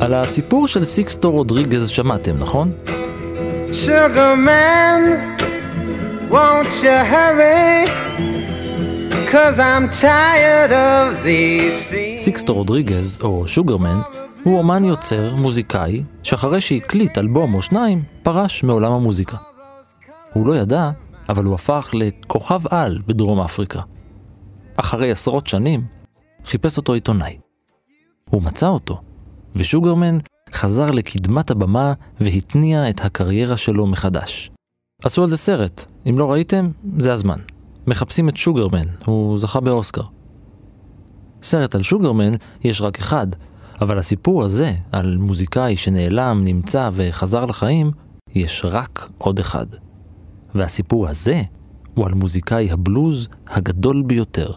על 0.00 0.14
הסיפור 0.14 0.66
של 0.68 0.84
סיקסטו 0.84 1.30
רודריגז 1.30 1.88
שמעתם, 1.88 2.36
נכון? 2.38 2.72
Sugar 3.70 4.34
man, 4.46 5.00
won't 6.30 6.82
you 6.82 6.98
hurry? 7.12 7.88
Cause 9.32 9.58
I'm 9.58 10.02
tired 10.02 10.72
of 10.72 11.24
these. 11.24 11.94
סיקסטו 12.18 12.54
רודריגז, 12.54 13.18
או 13.22 13.48
שוגרמן, 13.48 14.00
הוא 14.42 14.58
אומן 14.58 14.84
יוצר, 14.84 15.34
מוזיקאי, 15.34 16.04
שאחרי 16.22 16.60
שהקליט 16.60 17.18
אלבום 17.18 17.54
או 17.54 17.62
שניים, 17.62 18.02
פרש 18.22 18.62
מעולם 18.62 18.92
המוזיקה. 18.92 19.36
הוא 20.32 20.46
לא 20.46 20.56
ידע, 20.56 20.90
אבל 21.28 21.44
הוא 21.44 21.54
הפך 21.54 21.90
לכוכב 21.94 22.60
על 22.70 22.98
בדרום 23.06 23.40
אפריקה. 23.40 23.80
אחרי 24.76 25.10
עשרות 25.10 25.46
שנים, 25.46 25.82
חיפש 26.44 26.76
אותו 26.76 26.92
עיתונאי. 26.92 27.36
הוא 28.30 28.42
מצא 28.42 28.68
אותו, 28.68 29.00
ושוגרמן 29.56 30.18
חזר 30.52 30.90
לקדמת 30.90 31.50
הבמה 31.50 31.92
והתניע 32.20 32.88
את 32.90 33.00
הקריירה 33.04 33.56
שלו 33.56 33.86
מחדש. 33.86 34.50
עשו 35.04 35.22
על 35.22 35.28
זה 35.28 35.36
סרט, 35.36 35.84
אם 36.08 36.18
לא 36.18 36.32
ראיתם, 36.32 36.68
זה 36.98 37.12
הזמן. 37.12 37.38
מחפשים 37.86 38.28
את 38.28 38.36
שוגרמן, 38.36 38.86
הוא 39.04 39.38
זכה 39.38 39.60
באוסקר. 39.60 40.02
סרט 41.42 41.74
על 41.74 41.82
שוגרמן 41.82 42.34
יש 42.64 42.80
רק 42.80 42.98
אחד, 42.98 43.26
אבל 43.80 43.98
הסיפור 43.98 44.44
הזה, 44.44 44.72
על 44.92 45.16
מוזיקאי 45.16 45.76
שנעלם, 45.76 46.42
נמצא 46.44 46.90
וחזר 46.92 47.46
לחיים, 47.46 47.90
יש 48.34 48.64
רק 48.64 49.08
עוד 49.18 49.38
אחד. 49.38 49.66
והסיפור 50.54 51.08
הזה 51.08 51.42
הוא 51.94 52.06
על 52.06 52.14
מוזיקאי 52.14 52.70
הבלוז 52.70 53.28
הגדול 53.46 54.02
ביותר. 54.06 54.50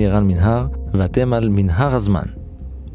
אני 0.00 0.08
ערן 0.08 0.26
מנהר, 0.26 0.66
ואתם 0.94 1.32
על 1.32 1.48
מנהר 1.48 1.94
הזמן. 1.94 2.22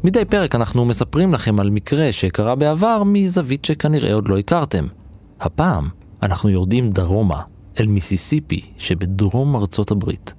מדי 0.04 0.24
פרק 0.24 0.54
אנחנו 0.54 0.84
מספרים 0.84 1.34
לכם 1.34 1.60
על 1.60 1.70
מקרה 1.70 2.12
שקרה 2.12 2.54
בעבר 2.54 3.02
מזווית 3.06 3.64
שכנראה 3.64 4.14
עוד 4.14 4.28
לא 4.28 4.38
הכרתם. 4.38 4.84
הפעם 5.40 5.84
אנחנו 6.22 6.50
יורדים 6.50 6.90
דרומה, 6.90 7.40
אל 7.80 7.86
מיסיסיפי 7.86 8.60
שבדרום 8.78 9.56
ארצות 9.56 9.90
הברית. 9.90 10.34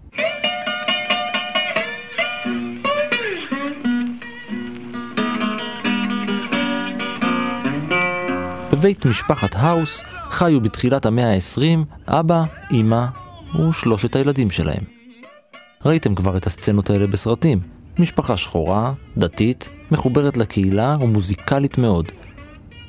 בבית 8.72 9.06
משפחת 9.06 9.56
האוס 9.56 10.04
חיו 10.30 10.62
בתחילת 10.62 11.06
המאה 11.06 11.34
ה-20 11.34 11.80
אבא, 12.08 12.44
אמא 12.72 13.06
ושלושת 13.70 14.16
הילדים 14.16 14.52
שלהם. 14.52 14.97
ראיתם 15.86 16.16
כבר 16.16 16.38
את 16.38 16.48
הסצנות 16.48 16.90
האלה 16.90 17.08
בסרטים. 17.08 17.60
משפחה 18.00 18.38
שחורה, 18.38 18.94
דתית, 19.18 19.70
מחוברת 19.92 20.38
לקהילה 20.38 20.98
ומוזיקלית 21.02 21.78
מאוד. 21.78 22.12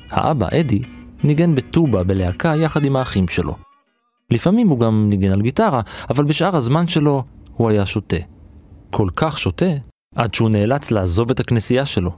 האבא, 0.09 0.47
אדי, 0.59 0.81
ניגן 1.23 1.55
בטובה 1.55 2.03
בלהקה 2.03 2.55
יחד 2.55 2.85
עם 2.85 2.95
האחים 2.95 3.27
שלו. 3.27 3.55
לפעמים 4.31 4.67
הוא 4.67 4.79
גם 4.79 5.09
ניגן 5.09 5.31
על 5.31 5.41
גיטרה, 5.41 5.81
אבל 6.09 6.23
בשאר 6.23 6.55
הזמן 6.55 6.87
שלו 6.87 7.23
הוא 7.55 7.69
היה 7.69 7.85
שותה. 7.85 8.17
כל 8.89 9.07
כך 9.15 9.37
שותה, 9.37 9.71
עד 10.15 10.33
שהוא 10.33 10.49
נאלץ 10.49 10.91
לעזוב 10.91 11.31
את 11.31 11.39
הכנסייה 11.39 11.85
שלו. 11.85 12.11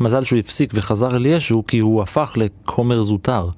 מזל 0.00 0.24
שהוא 0.24 0.38
הפסיק 0.38 0.70
וחזר 0.74 1.16
אל 1.16 1.26
ישו 1.26 1.62
כי 1.66 1.78
הוא 1.78 2.02
הפך 2.02 2.36
לכומר 2.36 3.02
זוטר. 3.02 3.48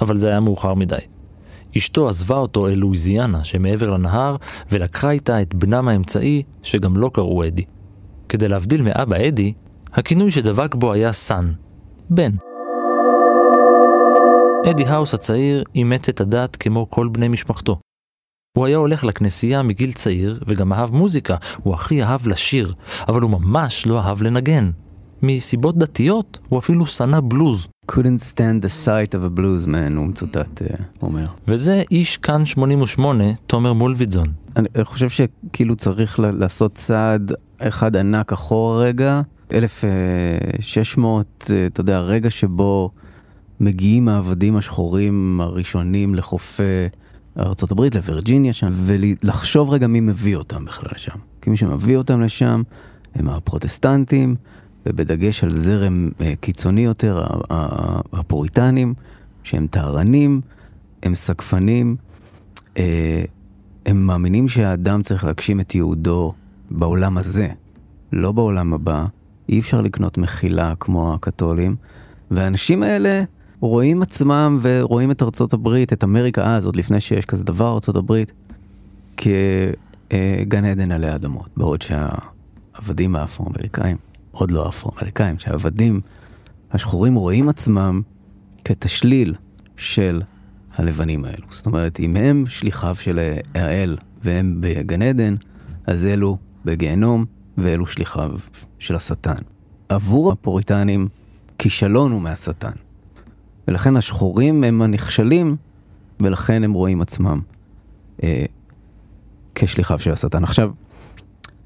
אבל 0.00 0.18
זה 0.18 0.28
היה 0.28 0.40
מאוחר 0.40 0.74
מדי. 0.74 0.96
אשתו 1.76 2.08
עזבה 2.08 2.36
אותו 2.36 2.68
אל 2.68 2.78
לואיזיאנה 2.78 3.44
שמעבר 3.44 3.90
לנהר, 3.90 4.36
ולקחה 4.70 5.10
איתה 5.10 5.42
את 5.42 5.54
בנם 5.54 5.88
האמצעי, 5.88 6.42
שגם 6.62 6.96
לא 6.96 7.10
קראו 7.14 7.44
אדי. 7.44 7.64
כדי 8.28 8.48
להבדיל 8.48 8.82
מאבא 8.82 9.16
אדי, 9.28 9.52
הכינוי 9.92 10.30
שדבק 10.30 10.74
בו 10.74 10.92
היה 10.92 11.12
סאן, 11.12 11.52
בן. 12.10 12.30
אדי 14.70 14.84
האוס 14.84 15.14
הצעיר 15.14 15.64
אימץ 15.74 16.08
את 16.08 16.20
הדת 16.20 16.56
כמו 16.56 16.90
כל 16.90 17.08
בני 17.08 17.28
משפחתו. 17.28 17.78
הוא 18.58 18.66
היה 18.66 18.76
הולך 18.76 19.04
לכנסייה 19.04 19.62
מגיל 19.62 19.92
צעיר, 19.92 20.40
וגם 20.46 20.72
אהב 20.72 20.94
מוזיקה, 20.94 21.36
הוא 21.62 21.74
הכי 21.74 22.02
אהב 22.02 22.26
לשיר, 22.26 22.74
אבל 23.08 23.22
הוא 23.22 23.30
ממש 23.30 23.86
לא 23.86 24.00
אהב 24.00 24.22
לנגן. 24.22 24.70
מסיבות 25.22 25.78
דתיות, 25.78 26.38
הוא 26.48 26.58
אפילו 26.58 26.86
שנא 26.86 27.20
בלוז. 27.20 27.68
Couldn't 27.90 28.20
stand 28.20 28.62
the 28.62 28.86
sight 28.86 29.14
of 29.14 29.24
a 29.24 29.38
blues 29.38 29.66
man, 29.66 29.96
הוא 29.96 30.06
מצוטט 30.06 30.62
אה, 30.62 30.68
אומר. 31.02 31.26
וזה 31.48 31.82
איש 31.90 32.16
כאן 32.16 32.44
88, 32.44 33.24
תומר 33.46 33.72
מולביטזון. 33.72 34.32
אני 34.56 34.68
חושב 34.82 35.08
שכאילו 35.08 35.76
צריך 35.76 36.20
לעשות 36.20 36.74
צעד 36.74 37.32
אחד 37.58 37.96
ענק 37.96 38.32
אחורה 38.32 38.82
רגע, 38.82 39.20
1600, 39.52 41.50
אה, 41.50 41.66
אתה 41.66 41.80
יודע, 41.80 41.96
הרגע 41.96 42.30
שבו 42.30 42.90
מגיעים 43.60 44.08
העבדים 44.08 44.56
השחורים 44.56 45.40
הראשונים 45.40 46.14
לחופי 46.14 46.62
ארה"ב, 47.38 47.80
לווירג'יניה 47.94 48.52
שם, 48.52 48.70
ולחשוב 48.72 49.70
רגע 49.70 49.86
מי 49.86 50.00
מביא 50.00 50.36
אותם 50.36 50.64
בכלל 50.64 50.90
לשם. 50.94 51.18
כי 51.42 51.50
מי 51.50 51.56
שמביא 51.56 51.96
אותם 51.96 52.20
לשם 52.20 52.62
הם 53.14 53.28
הפרוטסטנטים, 53.28 54.36
ובדגש 54.86 55.44
על 55.44 55.50
זרם 55.50 56.08
אה, 56.20 56.32
קיצוני 56.40 56.80
יותר, 56.80 57.24
הפוריטנים, 58.12 58.94
שהם 59.42 59.66
טהרנים, 59.66 60.40
הם 61.02 61.14
סגפנים, 61.14 61.96
אה, 62.78 63.24
הם 63.86 64.06
מאמינים 64.06 64.48
שהאדם 64.48 65.02
צריך 65.02 65.24
להגשים 65.24 65.60
את 65.60 65.74
ייעודו 65.74 66.32
בעולם 66.70 67.18
הזה, 67.18 67.48
לא 68.12 68.32
בעולם 68.32 68.72
הבא. 68.72 69.04
אי 69.48 69.58
אפשר 69.58 69.80
לקנות 69.80 70.18
מחילה 70.18 70.74
כמו 70.80 71.14
הקתולים. 71.14 71.76
והאנשים 72.30 72.82
האלה 72.82 73.22
רואים 73.60 74.02
עצמם 74.02 74.58
ורואים 74.62 75.10
את 75.10 75.22
ארצות 75.22 75.52
הברית, 75.52 75.92
את 75.92 76.04
אמריקה 76.04 76.56
אז, 76.56 76.66
עוד 76.66 76.76
לפני 76.76 77.00
שיש 77.00 77.26
כזה 77.26 77.44
דבר, 77.44 77.74
ארצות 77.74 77.96
הברית, 77.96 78.32
כגן 79.16 80.64
עדן 80.64 80.92
עלי 80.92 81.14
אדמות. 81.14 81.50
בעוד 81.56 81.82
שהעבדים 81.82 83.16
האפרו-אמריקאים, 83.16 83.96
עוד 84.30 84.50
לא 84.50 84.68
אפרו-אמריקאים, 84.68 85.38
שהעבדים 85.38 86.00
השחורים 86.72 87.14
רואים 87.14 87.48
עצמם 87.48 88.02
כתשליל 88.64 89.34
של 89.76 90.22
הלבנים 90.74 91.24
האלו. 91.24 91.46
זאת 91.50 91.66
אומרת, 91.66 92.00
אם 92.00 92.16
הם 92.16 92.44
שליחיו 92.48 92.94
של 92.94 93.18
האל 93.54 93.96
והם 94.22 94.56
בגן 94.60 95.02
עדן, 95.02 95.34
אז 95.86 96.06
אלו 96.06 96.38
בגיהנום 96.64 97.24
ואלו 97.58 97.86
שליחיו 97.86 98.32
של 98.78 98.96
השטן. 98.96 99.36
עבור 99.88 100.32
הפוריטנים, 100.32 101.08
כישלון 101.58 102.12
הוא 102.12 102.20
מהשטן. 102.20 102.72
ולכן 103.68 103.96
השחורים 103.96 104.64
הם 104.64 104.82
הנכשלים, 104.82 105.56
ולכן 106.20 106.64
הם 106.64 106.72
רואים 106.72 107.00
עצמם 107.00 107.40
אה, 108.22 108.44
כשליחיו 109.54 109.98
של 109.98 110.12
השטן. 110.12 110.44
עכשיו, 110.44 110.70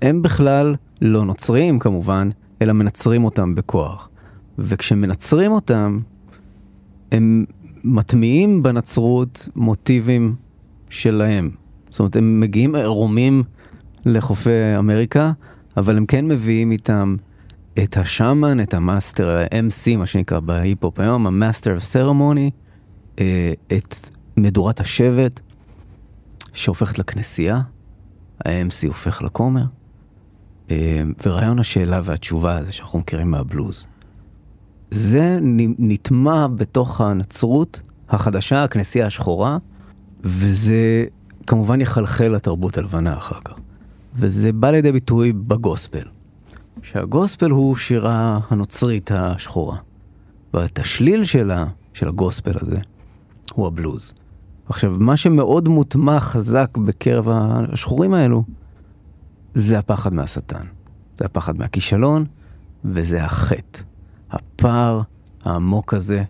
הם 0.02 0.22
בכלל 0.22 0.74
לא 1.02 1.24
נוצרים 1.24 1.78
כמובן, 1.78 2.30
אלא 2.64 2.72
מנצרים 2.72 3.24
אותם 3.24 3.54
בכוח. 3.54 4.08
וכשמנצרים 4.58 5.52
אותם, 5.52 5.98
הם 7.12 7.44
מטמיעים 7.84 8.62
בנצרות 8.62 9.48
מוטיבים 9.56 10.34
שלהם. 10.90 11.50
זאת 11.90 12.00
אומרת, 12.00 12.16
הם 12.16 12.40
מגיעים 12.40 12.74
עירומים 12.74 13.42
לחופי 14.06 14.78
אמריקה, 14.78 15.32
אבל 15.76 15.96
הם 15.96 16.06
כן 16.06 16.28
מביאים 16.28 16.72
איתם 16.72 17.16
את 17.82 17.96
השאמן, 17.96 18.60
את 18.60 18.74
המאסטר, 18.74 19.28
ה-MC, 19.28 19.96
מה 19.96 20.06
שנקרא 20.06 20.40
בהיפ-הופ 20.40 21.00
היום, 21.00 21.26
ה 21.26 21.34
master 21.34 21.80
ceremony, 21.80 22.50
את 23.14 23.96
מדורת 24.36 24.80
השבט, 24.80 25.40
שהופכת 26.52 26.98
לכנסייה, 26.98 27.60
ה-MC 28.44 28.86
הופך 28.86 29.22
לכומר, 29.22 29.60
אה, 29.60 29.66
ורעיון 31.26 31.58
השאלה 31.58 32.00
והתשובה 32.04 32.56
הזה 32.58 32.72
שאנחנו 32.72 32.98
מכירים 32.98 33.30
מהבלוז. 33.30 33.86
זה 34.90 35.38
נטמע 35.78 36.46
בתוך 36.46 37.00
הנצרות 37.00 37.80
החדשה, 38.08 38.64
הכנסייה 38.64 39.06
השחורה, 39.06 39.58
וזה 40.20 41.04
כמובן 41.46 41.80
יחלחל 41.80 42.28
לתרבות 42.28 42.78
הלבנה 42.78 43.18
אחר 43.18 43.40
כך. 43.44 43.54
וזה 44.16 44.52
בא 44.52 44.70
לידי 44.70 44.92
ביטוי 44.92 45.32
בגוספל. 45.32 46.08
שהגוספל 46.82 47.50
הוא 47.50 47.76
שירה 47.76 48.40
הנוצרית 48.50 49.10
השחורה. 49.12 49.76
והתשליל 50.54 51.24
שלה, 51.24 51.66
של 51.92 52.08
הגוספל 52.08 52.52
הזה, 52.60 52.78
הוא 53.52 53.66
הבלוז. 53.66 54.12
עכשיו, 54.68 54.96
מה 54.98 55.16
שמאוד 55.16 55.68
מוטמע 55.68 56.20
חזק 56.20 56.78
בקרב 56.78 57.28
השחורים 57.28 58.14
האלו, 58.14 58.44
זה 59.54 59.78
הפחד 59.78 60.14
מהשטן. 60.14 60.64
זה 61.16 61.24
הפחד 61.24 61.58
מהכישלון, 61.58 62.24
וזה 62.84 63.24
החטא. 63.24 63.80
הפער 64.30 65.00
העמוק 65.44 65.94
הזה 65.94 66.24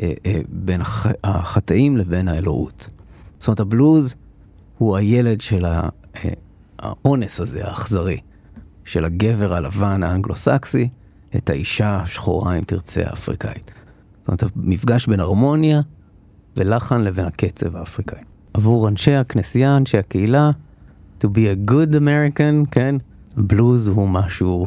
אה, 0.00 0.12
אה, 0.26 0.40
בין 0.48 0.80
הח, 0.80 1.06
החטאים 1.24 1.96
לבין 1.96 2.28
האלוהות. 2.28 2.88
זאת 3.38 3.48
אומרת, 3.48 3.60
הבלוז 3.60 4.14
הוא 4.78 4.96
הילד 4.96 5.40
של 5.40 5.64
ה, 5.64 5.88
אה, 6.16 6.30
האונס 6.78 7.40
הזה, 7.40 7.64
האכזרי, 7.64 8.18
של 8.84 9.04
הגבר 9.04 9.54
הלבן 9.54 10.02
האנגלו-סקסי, 10.02 10.88
את 11.36 11.50
האישה 11.50 11.96
השחורה, 11.96 12.54
אם 12.54 12.64
תרצה, 12.64 13.02
האפריקאית. 13.06 13.72
זאת 14.18 14.28
אומרת, 14.28 14.42
המפגש 14.56 15.06
בין 15.06 15.20
הרמוניה 15.20 15.80
ולחן 16.56 17.00
לבין 17.00 17.24
הקצב 17.24 17.76
האפריקאי. 17.76 18.22
עבור 18.54 18.88
אנשי 18.88 19.14
הכנסייה, 19.14 19.76
אנשי 19.76 19.98
הקהילה, 19.98 20.50
to 21.22 21.24
be 21.24 21.66
a 21.66 21.70
good 21.70 21.94
American, 21.94 22.70
כן, 22.70 22.96
בלוז 23.36 23.88
הוא 23.88 24.08
משהו 24.08 24.66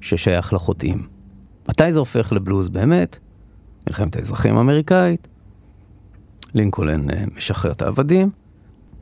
ששייך 0.00 0.52
לחוטאים. 0.52 1.06
מתי 1.68 1.92
זה 1.92 1.98
הופך 1.98 2.32
לבלוז 2.32 2.68
באמת? 2.68 3.18
מלחמת 3.86 4.16
האזרחים 4.16 4.56
האמריקאית, 4.56 5.28
לינקולן 6.54 7.10
אה, 7.10 7.24
משחרר 7.36 7.72
את 7.72 7.82
העבדים, 7.82 8.30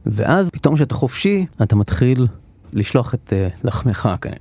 ואז 0.06 0.50
פתאום 0.50 0.74
כשאתה 0.74 0.94
חופשי, 0.94 1.46
אתה 1.62 1.76
מתחיל 1.76 2.26
לשלוח 2.72 3.14
את 3.14 3.32
uh, 3.32 3.66
לחמך 3.66 4.08
כאן. 4.20 4.32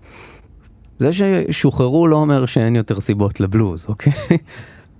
זה 1.00 1.10
ששוחררו 1.14 2.08
לא 2.08 2.16
אומר 2.16 2.46
שאין 2.46 2.76
יותר 2.76 3.02
סיבות 3.02 3.40
לבלוז, 3.40 3.86
אוקיי? 3.90 4.14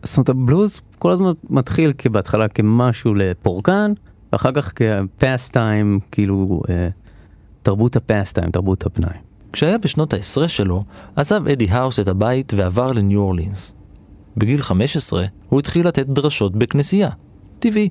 זאת 0.04 0.18
אומרת, 0.18 0.30
הבלוז 0.30 0.82
כל 1.00 1.12
הזמן 1.12 1.32
מתחיל 1.50 1.94
בהתחלה 2.12 2.48
כמשהו 2.48 3.14
לפורקן, 3.14 3.94
ואחר 4.32 4.52
כך 4.52 4.74
כפסטיים, 4.76 6.00
כאילו, 6.12 6.62
uh, 6.64 6.70
תרבות 7.66 7.96
הפסטיים, 7.96 8.52
תרבות 8.52 8.86
הפנאי. 8.86 9.18
כשהיה 9.54 9.78
בשנות 9.78 10.14
העשרה 10.14 10.48
שלו, 10.48 10.84
עזב 11.16 11.48
אדי 11.48 11.68
האוס 11.70 12.00
את 12.00 12.08
הבית 12.08 12.54
ועבר 12.56 12.88
לניו 12.88 13.20
אורלינס. 13.20 13.76
בגיל 14.38 14.62
15 14.62 15.26
הוא 15.50 15.60
התחיל 15.60 15.88
לתת 15.88 16.08
דרשות 16.08 16.56
בכנסייה. 16.56 17.10
טבעי. 17.60 17.90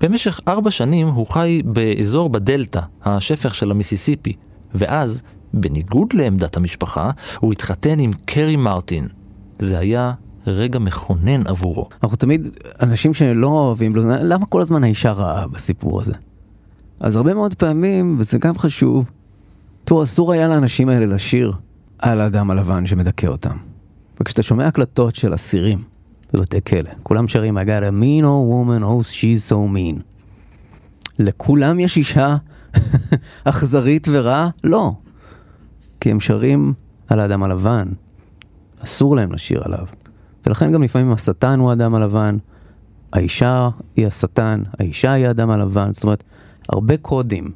במשך 0.00 0.40
ארבע 0.48 0.70
שנים 0.70 1.08
הוא 1.08 1.26
חי 1.26 1.62
באזור 1.64 2.28
בדלתא, 2.28 2.80
השפך 3.04 3.54
של 3.54 3.70
המיסיסיפי, 3.70 4.32
ואז, 4.74 5.22
בניגוד 5.54 6.12
לעמדת 6.12 6.56
המשפחה, 6.56 7.10
הוא 7.38 7.52
התחתן 7.52 7.98
עם 7.98 8.10
קרי 8.24 8.56
מרטין. 8.56 9.06
זה 9.58 9.78
היה 9.78 10.12
רגע 10.46 10.78
מכונן 10.78 11.46
עבורו. 11.46 11.88
אנחנו 12.02 12.16
תמיד, 12.16 12.46
אנשים 12.82 13.14
שלא 13.14 13.48
אוהבים, 13.48 13.96
למה 13.96 14.46
כל 14.46 14.60
הזמן 14.60 14.84
האישה 14.84 15.12
רעה 15.12 15.46
בסיפור 15.46 16.00
הזה? 16.00 16.12
אז 17.00 17.16
הרבה 17.16 17.34
מאוד 17.34 17.54
פעמים, 17.54 18.16
וזה 18.18 18.38
גם 18.38 18.58
חשוב, 18.58 19.04
תראו, 19.84 20.02
אסור 20.02 20.32
היה 20.32 20.48
לאנשים 20.48 20.88
האלה 20.88 21.06
לשיר 21.06 21.52
על 21.98 22.20
האדם 22.20 22.50
הלבן 22.50 22.86
שמדכא 22.86 23.26
אותם. 23.26 23.56
וכשאתה 24.20 24.42
שומע 24.42 24.66
הקלטות 24.66 25.14
של 25.14 25.34
אסירים 25.34 25.82
בבתי 26.32 26.60
כלא, 26.68 26.90
כולם 27.02 27.28
שרים 27.28 27.58
I 27.58 27.60
got 27.60 27.64
a 27.64 28.02
mean 28.02 28.24
old 28.24 28.50
woman, 28.50 28.82
oh 28.82 29.12
she's 29.12 29.52
so 29.52 29.76
mean. 29.76 30.02
לכולם 31.18 31.80
יש 31.80 31.96
אישה 31.96 32.36
אכזרית 33.44 34.08
ורעה? 34.10 34.48
לא. 34.64 34.92
כי 36.00 36.10
הם 36.10 36.20
שרים 36.20 36.72
על 37.08 37.20
האדם 37.20 37.42
הלבן. 37.42 37.88
אסור 38.84 39.16
להם 39.16 39.32
לשיר 39.32 39.62
עליו. 39.64 39.86
ולכן 40.46 40.72
גם 40.72 40.82
לפעמים 40.82 41.12
השטן 41.12 41.60
הוא 41.60 41.70
האדם 41.70 41.94
הלבן, 41.94 42.36
האישה 43.12 43.68
היא 43.96 44.06
השטן, 44.06 44.62
האישה 44.78 45.12
היא 45.12 45.26
האדם 45.26 45.50
הלבן, 45.50 45.92
זאת 45.92 46.04
אומרת, 46.04 46.24
הרבה 46.72 46.96
קודים, 46.96 47.50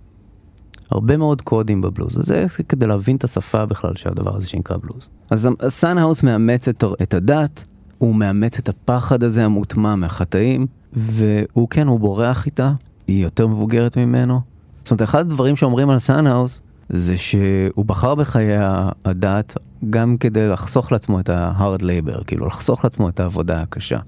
הרבה 0.90 1.16
מאוד 1.16 1.42
קודים 1.42 1.80
בבלוז, 1.80 2.18
וזה 2.18 2.46
כדי 2.68 2.86
להבין 2.86 3.16
את 3.16 3.24
השפה 3.24 3.66
בכלל 3.66 3.94
של 3.94 4.08
הדבר 4.08 4.36
הזה 4.36 4.46
שנקרא 4.46 4.76
בלוז. 4.76 5.08
אז 5.30 5.48
סאנהאוס 5.68 6.22
מאמץ 6.22 6.68
את, 6.68 6.84
את 7.02 7.14
הדת, 7.14 7.64
הוא 7.98 8.14
מאמץ 8.14 8.58
את 8.58 8.68
הפחד 8.68 9.22
הזה 9.22 9.44
המוטמע 9.44 9.94
מהחטאים, 9.94 10.66
והוא 10.92 11.68
כן, 11.68 11.86
הוא 11.86 12.00
בורח 12.00 12.46
איתה, 12.46 12.72
היא 13.06 13.22
יותר 13.22 13.46
מבוגרת 13.46 13.96
ממנו. 13.96 14.40
זאת 14.84 14.90
אומרת, 14.90 15.02
אחד 15.02 15.20
הדברים 15.20 15.56
שאומרים 15.56 15.90
על 15.90 15.98
סאנהאוס, 15.98 16.62
זה 16.88 17.16
שהוא 17.16 17.84
בחר 17.84 18.14
בחיי 18.14 18.56
הדת 19.04 19.56
גם 19.90 20.16
כדי 20.16 20.48
לחסוך 20.48 20.92
לעצמו 20.92 21.20
את 21.20 21.28
ה-hard 21.28 21.82
labor, 21.82 22.24
כאילו 22.26 22.46
לחסוך 22.46 22.84
לעצמו 22.84 23.08
את 23.08 23.20
העבודה 23.20 23.60
הקשה. 23.60 23.98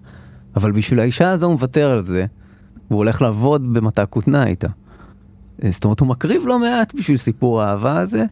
אבל 0.57 0.73
בשביל 0.73 1.01
האישה 1.01 1.31
הזו 1.31 1.47
הוא 1.47 1.53
מוותר 1.53 1.91
על 1.91 2.05
זה, 2.05 2.27
והוא 2.91 2.99
הולך 2.99 3.23
לעבוד 3.23 3.75
במטע 3.75 4.07
כותנה 4.07 4.47
איתה. 4.47 4.69
זאת 5.69 5.85
אומרת, 5.85 6.01
הוא 6.01 6.09
מקריב 6.09 6.47
לא 6.47 6.59
מעט 6.59 6.95
בשביל 6.95 7.17
סיפור 7.17 7.63
האהבה 7.63 7.99
הזה, 7.99 8.25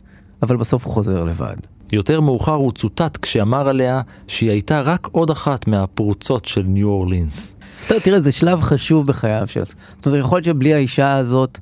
אבל 0.43 0.57
בסוף 0.57 0.85
הוא 0.85 0.93
חוזר 0.93 1.25
לבד. 1.25 1.57
יותר 1.93 2.21
מאוחר 2.21 2.53
הוא 2.53 2.73
צוטט 2.73 3.17
כשאמר 3.23 3.69
עליה 3.69 4.01
שהיא 4.29 4.51
הייתה 4.51 4.81
רק 4.81 5.09
עוד 5.13 5.31
אחת 5.31 5.67
מהפרוצות 5.67 6.45
של 6.45 6.63
ניו 6.63 6.89
אורלינס. 6.89 7.57
טוב, 7.89 7.99
תראה, 7.99 8.21
זה 8.21 8.33
שלב 8.33 8.61
חשוב 8.61 9.07
בחייו 9.07 9.47
של... 9.47 9.65
זאת 9.65 10.07
אומרת, 10.07 10.21
יכול 10.21 10.37
להיות 10.37 10.45
שבלי 10.45 10.75
האישה 10.75 11.17
הזאת, 11.17 11.59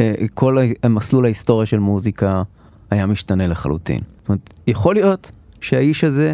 אה, 0.00 0.14
כל 0.34 0.58
המסלול 0.82 1.24
ההיסטוריה 1.24 1.66
של 1.66 1.78
מוזיקה 1.78 2.42
היה 2.90 3.06
משתנה 3.06 3.46
לחלוטין. 3.46 4.00
זאת 4.20 4.28
אומרת, 4.28 4.50
יכול 4.66 4.94
להיות 4.94 5.30
שהאיש 5.60 6.04
הזה, 6.04 6.32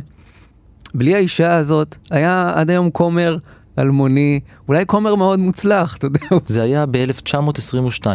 בלי 0.94 1.14
האישה 1.14 1.56
הזאת, 1.56 1.96
היה 2.10 2.52
עד 2.54 2.70
היום 2.70 2.90
כומר 2.90 3.38
אלמוני, 3.78 4.40
אולי 4.68 4.84
כומר 4.86 5.14
מאוד 5.14 5.38
מוצלח, 5.38 5.96
אתה 5.96 6.06
יודע. 6.06 6.20
זה 6.46 6.62
היה 6.62 6.86
ב-1922, 6.86 8.06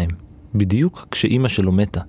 בדיוק 0.55 1.07
כשאימא 1.11 1.47
שלו 1.47 1.71
מתה. 1.71 2.01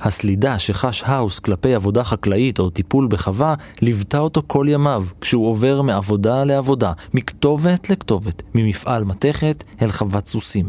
הסלידה 0.00 0.58
שחש 0.58 1.02
האוס 1.06 1.38
כלפי 1.38 1.74
עבודה 1.74 2.04
חקלאית 2.04 2.58
או 2.58 2.70
טיפול 2.70 3.08
בחווה 3.10 3.54
ליוותה 3.80 4.18
אותו 4.18 4.42
כל 4.46 4.66
ימיו, 4.68 5.04
כשהוא 5.20 5.46
עובר 5.46 5.82
מעבודה 5.82 6.44
לעבודה, 6.44 6.92
מכתובת 7.14 7.90
לכתובת, 7.90 8.42
ממפעל 8.54 9.04
מתכת 9.04 9.64
אל 9.82 9.88
חוות 9.88 10.26
סוסים. 10.26 10.66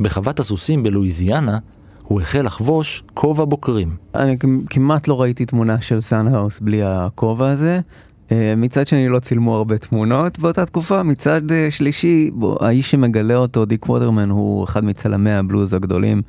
בחוות 0.00 0.40
הסוסים 0.40 0.82
בלואיזיאנה 0.82 1.58
הוא 2.02 2.20
החל 2.20 2.42
לחבוש 2.42 3.04
כובע 3.14 3.44
בוקרים. 3.44 3.96
אני 4.14 4.36
כמעט 4.70 5.08
לא 5.08 5.20
ראיתי 5.20 5.46
תמונה 5.46 5.80
של 5.80 6.00
סאנהאוס 6.00 6.60
בלי 6.60 6.82
הכובע 6.82 7.50
הזה. 7.50 7.80
אה, 8.30 8.54
מצד 8.56 8.86
שני 8.86 9.08
לא 9.08 9.18
צילמו 9.18 9.54
הרבה 9.54 9.78
תמונות 9.78 10.38
באותה 10.38 10.66
תקופה, 10.66 11.02
מצד 11.02 11.52
אה, 11.52 11.70
שלישי 11.70 12.30
בו, 12.34 12.56
האיש 12.60 12.90
שמגלה 12.90 13.36
אותו, 13.36 13.64
דיק 13.64 13.88
ווטרמן, 13.88 14.30
הוא 14.30 14.64
אחד 14.64 14.84
מצלמי 14.84 15.30
הבלוז 15.30 15.74
הגדולים, 15.74 16.22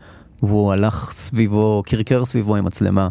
והוא 0.44 0.72
הלך 0.72 1.12
סביבו, 1.12 1.84
קרקר 1.86 2.26
סביבו 2.26 2.56
עם 2.56 2.66
מצלמה. 2.66 3.08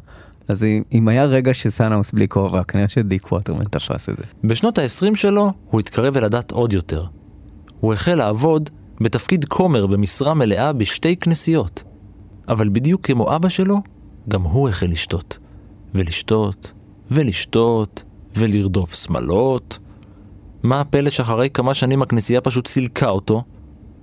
אז 0.48 0.66
אם 0.92 1.08
היה 1.08 1.24
רגע 1.24 1.54
שסאנאוס 1.54 2.12
בלי 2.12 2.28
כובע, 2.28 2.64
כנראה 2.64 2.88
שדיק 2.88 3.32
ווטרמן 3.32 3.64
תפס 3.64 4.08
את 4.08 4.16
זה. 4.16 4.24
בשנות 4.44 4.78
ה-20 4.78 5.16
שלו 5.16 5.52
הוא 5.66 5.80
התקרב 5.80 6.16
אל 6.16 6.24
הדת 6.24 6.50
עוד 6.50 6.72
יותר. 6.72 7.04
הוא 7.80 7.92
החל 7.92 8.14
לעבוד 8.14 8.70
בתפקיד 9.00 9.44
כומר 9.44 9.86
במשרה 9.86 10.34
מלאה 10.34 10.72
בשתי 10.72 11.16
כנסיות. 11.16 11.84
אבל 12.48 12.68
בדיוק 12.68 13.06
כמו 13.06 13.36
אבא 13.36 13.48
שלו, 13.48 13.76
גם 14.28 14.42
הוא 14.42 14.68
החל 14.68 14.86
לשתות. 14.86 15.38
ולשתות, 15.94 16.72
ולשתות, 17.10 18.02
ולרדוף 18.36 18.94
שמלות. 18.94 19.78
מה 20.62 20.80
הפלא 20.80 21.10
שאחרי 21.10 21.50
כמה 21.50 21.74
שנים 21.74 22.02
הכנסייה 22.02 22.40
פשוט 22.40 22.66
סילקה 22.66 23.08
אותו? 23.08 23.42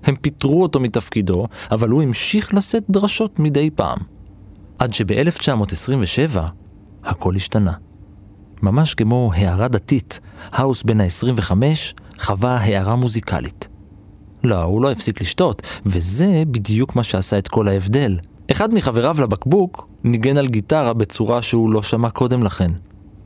הם 0.03 0.15
פיטרו 0.15 0.61
אותו 0.61 0.79
מתפקידו, 0.79 1.47
אבל 1.71 1.89
הוא 1.89 2.01
המשיך 2.03 2.53
לשאת 2.53 2.83
דרשות 2.89 3.39
מדי 3.39 3.69
פעם. 3.69 3.97
עד 4.79 4.93
שב-1927 4.93 6.39
הכל 7.03 7.35
השתנה. 7.35 7.73
ממש 8.61 8.93
כמו 8.93 9.31
הערה 9.35 9.67
דתית, 9.67 10.19
האוס 10.51 10.83
בן 10.83 11.01
ה-25 11.01 11.51
חווה 12.19 12.57
הערה 12.57 12.95
מוזיקלית. 12.95 13.67
לא, 14.43 14.63
הוא 14.63 14.81
לא 14.81 14.91
הפסיק 14.91 15.21
לשתות, 15.21 15.61
וזה 15.85 16.43
בדיוק 16.51 16.95
מה 16.95 17.03
שעשה 17.03 17.37
את 17.37 17.47
כל 17.47 17.67
ההבדל. 17.67 18.17
אחד 18.51 18.73
מחבריו 18.73 19.21
לבקבוק 19.21 19.89
ניגן 20.03 20.37
על 20.37 20.47
גיטרה 20.47 20.93
בצורה 20.93 21.41
שהוא 21.41 21.71
לא 21.71 21.81
שמע 21.83 22.09
קודם 22.09 22.43
לכן. 22.43 22.71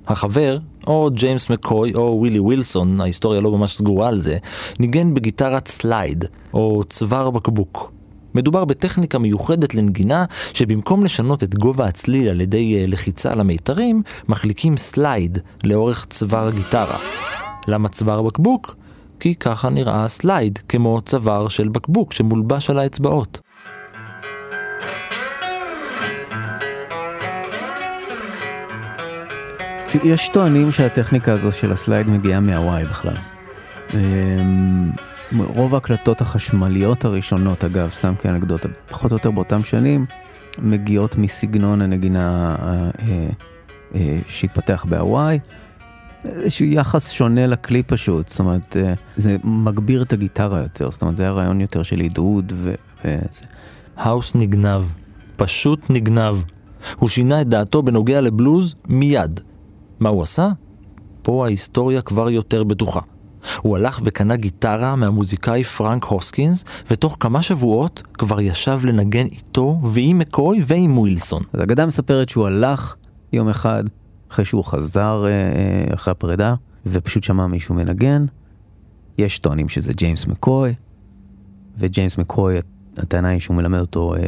החבר, 0.07 0.57
או 0.87 1.09
ג'יימס 1.13 1.49
מקוי 1.49 1.93
או 1.93 2.15
ווילי 2.19 2.39
ווילסון, 2.39 3.01
ההיסטוריה 3.01 3.41
לא 3.41 3.51
ממש 3.51 3.75
סגורה 3.75 4.07
על 4.07 4.19
זה, 4.19 4.37
ניגן 4.79 5.13
בגיטרת 5.13 5.67
slide, 5.67 6.25
או 6.53 6.83
צוואר 6.89 7.29
בקבוק. 7.29 7.91
מדובר 8.35 8.65
בטכניקה 8.65 9.19
מיוחדת 9.19 9.75
לנגינה, 9.75 10.25
שבמקום 10.53 11.03
לשנות 11.03 11.43
את 11.43 11.55
גובה 11.55 11.85
הצליל 11.85 12.29
על 12.29 12.41
ידי 12.41 12.75
אה, 12.75 12.85
לחיצה 12.87 13.31
על 13.31 13.39
המיתרים, 13.39 14.01
מחליקים 14.27 14.77
slide 14.77 15.37
לאורך 15.63 16.05
צוואר 16.09 16.47
הגיטרה. 16.47 16.97
למה 17.67 17.89
צוואר 17.89 18.21
בקבוק? 18.21 18.75
כי 19.19 19.35
ככה 19.35 19.69
נראה 19.69 20.03
ה 20.03 20.11
slide, 20.11 20.59
כמו 20.69 21.01
צוואר 21.01 21.47
של 21.47 21.69
בקבוק 21.69 22.13
שמולבש 22.13 22.69
על 22.69 22.79
האצבעות. 22.79 23.39
יש 30.03 30.29
טוענים 30.29 30.71
שהטכניקה 30.71 31.33
הזו 31.33 31.51
של 31.51 31.71
ה 31.71 31.77
slide 31.77 32.07
מגיעה 32.07 32.39
מהוואי 32.39 32.85
בכלל. 32.85 33.17
אמ, 33.93 34.91
רוב 35.37 35.73
ההקלטות 35.73 36.21
החשמליות 36.21 37.05
הראשונות, 37.05 37.63
אגב, 37.63 37.89
סתם 37.89 38.15
כאנקדוטה, 38.15 38.69
פחות 38.89 39.11
או 39.11 39.15
יותר 39.15 39.31
באותם 39.31 39.63
שנים, 39.63 40.05
מגיעות 40.59 41.17
מסגנון 41.17 41.81
הנגינה 41.81 42.55
אה, 42.59 42.89
אה, 43.95 44.19
שהתפתח 44.27 44.85
בהוואי, 44.89 45.39
איזשהו 46.25 46.65
יחס 46.65 47.09
שונה 47.09 47.47
לכלי 47.47 47.83
פשוט, 47.83 48.29
זאת 48.29 48.39
אומרת, 48.39 48.77
אה, 48.77 48.93
זה 49.15 49.37
מגביר 49.43 50.01
את 50.01 50.13
הגיטרה 50.13 50.59
יותר, 50.61 50.91
זאת 50.91 51.01
אומרת, 51.01 51.17
זה 51.17 51.23
היה 51.23 51.31
רעיון 51.31 51.61
יותר 51.61 51.83
של 51.83 51.99
עידוד 51.99 52.53
ו... 52.55 52.73
וזה. 53.05 53.43
האוס 53.97 54.35
נגנב. 54.35 54.83
פשוט 55.35 55.89
נגנב. 55.89 56.35
הוא 56.95 57.09
שינה 57.09 57.41
את 57.41 57.47
דעתו 57.47 57.83
בנוגע 57.83 58.21
לבלוז 58.21 58.75
מיד. 58.87 59.39
מה 59.99 60.09
הוא 60.09 60.21
עשה? 60.21 60.49
פה 61.21 61.45
ההיסטוריה 61.45 62.01
כבר 62.01 62.29
יותר 62.29 62.63
בטוחה. 62.63 62.99
הוא 63.61 63.77
הלך 63.77 64.01
וקנה 64.05 64.35
גיטרה 64.35 64.95
מהמוזיקאי 64.95 65.63
פרנק 65.63 66.03
הוסקינס, 66.03 66.65
ותוך 66.91 67.17
כמה 67.19 67.41
שבועות 67.41 68.03
כבר 68.13 68.41
ישב 68.41 68.79
לנגן 68.83 69.25
איתו 69.25 69.79
ועם 69.83 70.19
מקוי 70.19 70.61
ועם 70.65 70.97
ווילסון. 70.97 71.43
אז 71.53 71.59
האגדה 71.59 71.85
מספרת 71.85 72.29
שהוא 72.29 72.45
הלך 72.45 72.95
יום 73.33 73.49
אחד, 73.49 73.83
אחרי 74.31 74.45
שהוא 74.45 74.63
חזר 74.63 75.25
אה, 75.25 75.29
אה, 75.29 75.93
אחרי 75.93 76.11
הפרידה, 76.11 76.55
ופשוט 76.85 77.23
שמע 77.23 77.47
מישהו 77.47 77.75
מנגן. 77.75 78.25
יש 79.17 79.39
טוענים 79.39 79.67
שזה 79.67 79.93
ג'יימס 79.93 80.27
מקוי, 80.27 80.73
וג'יימס 81.77 82.17
מקוי, 82.17 82.57
הטענה 82.97 83.29
היא 83.29 83.39
שהוא 83.39 83.57
מלמד 83.57 83.79
אותו 83.79 84.15
אה, 84.15 84.19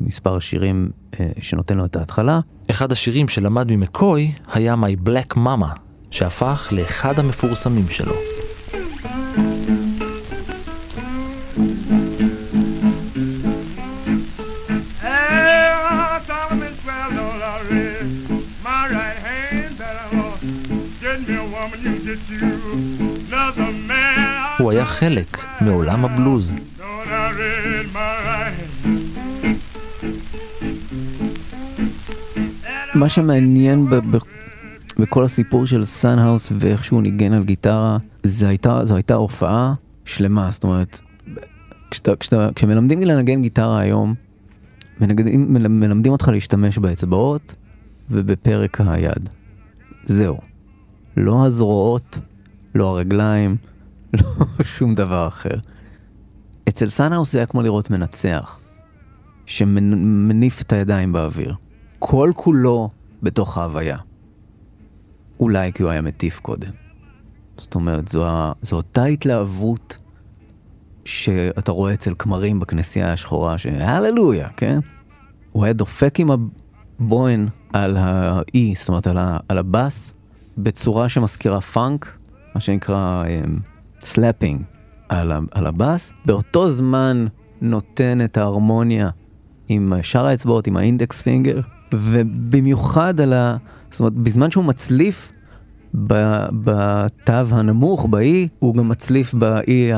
מספר 0.00 0.38
שירים 0.38 0.90
אה, 1.20 1.28
שנותן 1.40 1.76
לו 1.76 1.84
את 1.84 1.96
ההתחלה. 1.96 2.40
אחד 2.70 2.92
השירים 2.92 3.28
שלמד 3.28 3.72
ממקוי 3.72 4.32
היה 4.52 4.74
My 4.74 5.08
Black 5.08 5.36
Mama, 5.36 5.78
שהפך 6.10 6.68
לאחד 6.72 7.18
המפורסמים 7.18 7.88
שלו. 7.88 8.14
Woman, 21.52 21.80
you 21.84 23.01
היה 24.72 24.84
חלק 24.84 25.38
מעולם 25.60 26.04
הבלוז. 26.04 26.54
מה 32.94 33.08
שמעניין 33.08 33.90
ב- 33.90 33.94
ב- 34.16 34.20
בכל 34.98 35.24
הסיפור 35.24 35.66
של 35.66 35.84
סאן 35.84 36.13
האוס 36.13 36.52
ואיך 36.60 36.84
שהוא 36.84 37.02
ניגן 37.02 37.32
על 37.32 37.44
גיטרה, 37.44 37.98
זה 38.22 38.48
הייתה, 38.48 38.84
זו 38.84 38.94
הייתה 38.94 39.14
הופעה 39.14 39.74
שלמה, 40.04 40.48
זאת 40.50 40.64
אומרת, 40.64 41.00
כשאתה, 41.90 42.16
כשאתה, 42.16 42.48
כשמלמדים 42.54 43.00
לנגן 43.00 43.42
גיטרה 43.42 43.78
היום, 43.80 44.14
מנגדים, 45.00 45.52
מל- 45.54 45.68
מלמדים 45.68 46.12
אותך 46.12 46.28
להשתמש 46.28 46.78
באצבעות 46.78 47.54
ובפרק 48.10 48.80
היד. 48.86 49.28
זהו. 50.04 50.38
לא 51.16 51.46
הזרועות, 51.46 52.18
לא 52.74 52.86
הרגליים, 52.88 53.56
לא 54.20 54.46
שום 54.62 54.94
דבר 54.94 55.28
אחר. 55.28 55.54
אצל 56.68 56.88
סאן 56.88 57.07
האוס 57.07 57.32
זה 57.32 57.38
היה 57.38 57.46
כמו 57.46 57.62
לראות 57.62 57.90
מנצח, 57.90 58.60
שמניף 59.46 60.62
את 60.62 60.72
הידיים 60.72 61.12
באוויר. 61.12 61.54
כל 61.98 62.32
כולו 62.36 62.90
בתוך 63.22 63.58
ההוויה. 63.58 63.98
אולי 65.40 65.72
כי 65.72 65.82
הוא 65.82 65.90
היה 65.90 66.00
מטיף 66.00 66.40
קודם. 66.40 66.70
זאת 67.56 67.74
אומרת, 67.74 68.08
זו, 68.08 68.26
זו 68.62 68.76
אותה 68.76 69.04
התלהבות 69.04 69.96
שאתה 71.04 71.72
רואה 71.72 71.92
אצל 71.92 72.14
כמרים 72.18 72.60
בכנסייה 72.60 73.12
השחורה, 73.12 73.58
שהללויה, 73.58 74.48
כן? 74.56 74.78
הוא 75.52 75.64
היה 75.64 75.72
דופק 75.72 76.20
עם 76.20 76.28
הבוהן 76.30 77.48
על 77.72 77.96
ה-E, 77.96 78.74
זאת 78.76 78.88
אומרת 78.88 79.06
על, 79.06 79.18
ה, 79.18 79.38
על 79.48 79.58
הבאס, 79.58 80.14
בצורה 80.58 81.08
שמזכירה 81.08 81.60
פאנק, 81.60 82.18
מה 82.54 82.60
שנקרא 82.60 83.24
slapping 84.04 84.62
על, 85.08 85.32
על 85.50 85.66
הבאס. 85.66 86.12
באותו 86.26 86.70
זמן 86.70 87.24
נותן 87.60 88.18
את 88.24 88.36
ההרמוניה 88.36 89.10
עם 89.68 89.92
שאר 90.02 90.26
האצבעות, 90.26 90.66
עם 90.66 90.76
ה 90.76 90.84
index 90.84 91.22
finger, 91.22 91.60
ובמיוחד 91.94 93.20
על 93.20 93.32
ה... 93.32 93.56
זאת 93.90 94.00
אומרת, 94.00 94.12
בזמן 94.12 94.50
שהוא 94.50 94.64
מצליף 94.64 95.32
בתו 95.94 97.32
הנמוך, 97.50 98.06
ב-E, 98.06 98.48
הוא 98.58 98.74
גם 98.74 98.88
מצליף 98.88 99.34
ב-E 99.34 99.90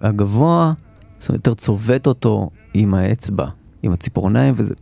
הגבוה, 0.00 0.72
זאת 1.18 1.28
אומרת, 1.28 1.46
יותר 1.46 1.54
צובט 1.54 2.06
אותו 2.06 2.50
עם 2.74 2.94
האצבע, 2.94 3.46
עם 3.82 3.92
הציפורניים, 3.92 4.54
וזה... 4.56 4.74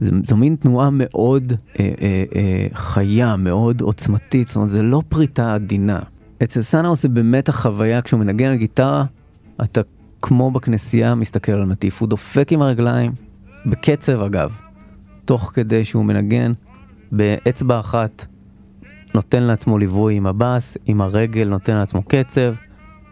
זה, 0.00 0.10
זו 0.22 0.36
מין 0.36 0.56
תנועה 0.56 0.88
מאוד 0.92 1.52
אה, 1.80 1.92
אה, 2.00 2.24
אה, 2.36 2.66
חיה, 2.72 3.36
מאוד 3.36 3.80
עוצמתית, 3.80 4.48
זאת 4.48 4.56
אומרת, 4.56 4.70
זה 4.70 4.82
לא 4.82 5.02
פריטה 5.08 5.54
עדינה. 5.54 6.00
אצל 6.42 6.62
סאן 6.62 6.79
האוס 6.79 7.02
זה 7.02 7.08
באמת 7.08 7.48
החוויה, 7.48 8.02
כשהוא 8.02 8.20
מנגן 8.20 8.50
על 8.50 8.56
גיטרה, 8.56 9.04
אתה 9.62 9.80
כמו 10.22 10.50
בכנסייה 10.50 11.14
מסתכל 11.14 11.52
על 11.52 11.64
מטיף, 11.64 12.00
הוא 12.00 12.08
דופק 12.08 12.52
עם 12.52 12.62
הרגליים, 12.62 13.12
בקצב 13.66 14.22
אגב, 14.22 14.52
תוך 15.24 15.50
כדי 15.54 15.84
שהוא 15.84 16.04
מנגן, 16.04 16.52
באצבע 17.12 17.80
אחת 17.80 18.26
נותן 19.14 19.42
לעצמו 19.42 19.78
ליווי 19.78 20.14
עם 20.14 20.26
הבאס, 20.26 20.76
עם 20.86 21.00
הרגל 21.00 21.48
נותן 21.48 21.76
לעצמו 21.76 22.02
קצב, 22.02 22.54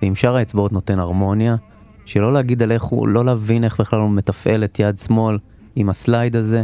ועם 0.02 0.14
שאר 0.14 0.37
האצבעות 0.37 0.73
נותן 0.73 0.99
הרמוניה, 0.99 1.57
שלא 2.05 2.33
להגיד 2.33 2.62
על 2.62 2.73
איך 2.73 2.83
הוא, 2.83 3.09
לא 3.09 3.25
להבין 3.25 3.64
איך 3.64 3.81
בכלל 3.81 4.00
הוא 4.00 4.11
מתפעל 4.11 4.64
את 4.64 4.81
יד 4.81 4.97
שמאל 4.97 5.38
עם 5.76 5.88
ה 5.88 5.97
slide 5.97 6.37
הזה, 6.37 6.62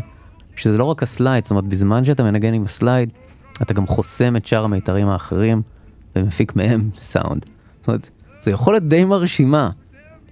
שזה 0.57 0.79
לא 0.79 0.85
רק 0.85 1.03
ה 1.02 1.09
slide, 1.09 1.45
זאת 1.45 1.50
אומרת, 1.50 1.65
בזמן 1.65 2.05
שאתה 2.05 2.23
מנגן 2.23 2.55
עם 2.55 2.65
ה 2.64 2.71
slide, 2.71 3.12
אתה 3.62 3.75
גם 3.75 3.87
חוסם 3.87 4.37
את 4.37 4.47
שאר 4.47 4.65
המיתרים 4.65 5.09
האחרים, 5.09 5.62
ומפיק 6.17 6.57
מהם 6.57 6.91
סאונד. 6.95 7.45
זאת 7.81 7.88
אומרת, 7.88 8.11
זו 8.43 8.50
יכולת 8.50 8.83
די 8.83 9.05
מרשימה 9.05 9.71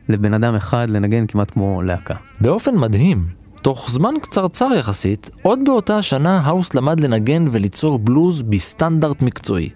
לבן 0.09 0.35
אדם 0.35 0.55
אחד 0.55 0.91
לנגן 0.91 1.27
כמעט 1.27 1.51
כמו 1.51 1.83
להקה. 1.83 2.15
באופן 2.41 2.79
מדהים, 2.79 3.27
תוך 3.63 3.91
זמן 3.91 4.15
קצרצר 4.23 4.69
יחסית, 4.79 5.31
עוד 5.43 5.59
באותה 5.65 5.97
השנה 5.97 6.39
האוס 6.39 6.75
למד 6.75 7.01
לנגן 7.01 7.49
וליצור 7.51 7.99
בלוז 7.99 8.43
בסטנדרט 8.43 9.23
מקצועי. 9.23 9.69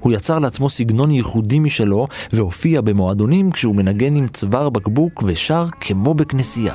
הוא 0.00 0.12
יצר 0.12 0.38
לעצמו 0.38 0.70
סגנון 0.70 1.10
ייחודי 1.10 1.58
משלו, 1.58 2.06
והופיע 2.32 2.80
במועדונים 2.80 3.50
כשהוא 3.50 3.74
מנגן 3.74 4.16
עם 4.16 4.28
צוואר 4.28 4.70
בקבוק 4.70 5.22
ושר 5.26 5.66
כמו 5.80 6.14
בכנסייה. 6.14 6.74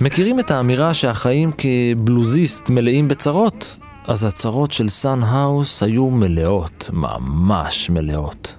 מכירים 0.00 0.40
את 0.40 0.50
האמירה 0.50 0.94
שהחיים 0.94 1.50
כבלוזיסט 1.58 2.70
מלאים 2.70 3.08
בצרות? 3.08 3.76
אז 4.06 4.24
הצרות 4.24 4.72
של 4.72 4.88
סאן 4.88 5.22
האוס 5.22 5.82
היו 5.82 6.10
מלאות, 6.10 6.90
ממש 6.92 7.90
מלאות. 7.90 8.54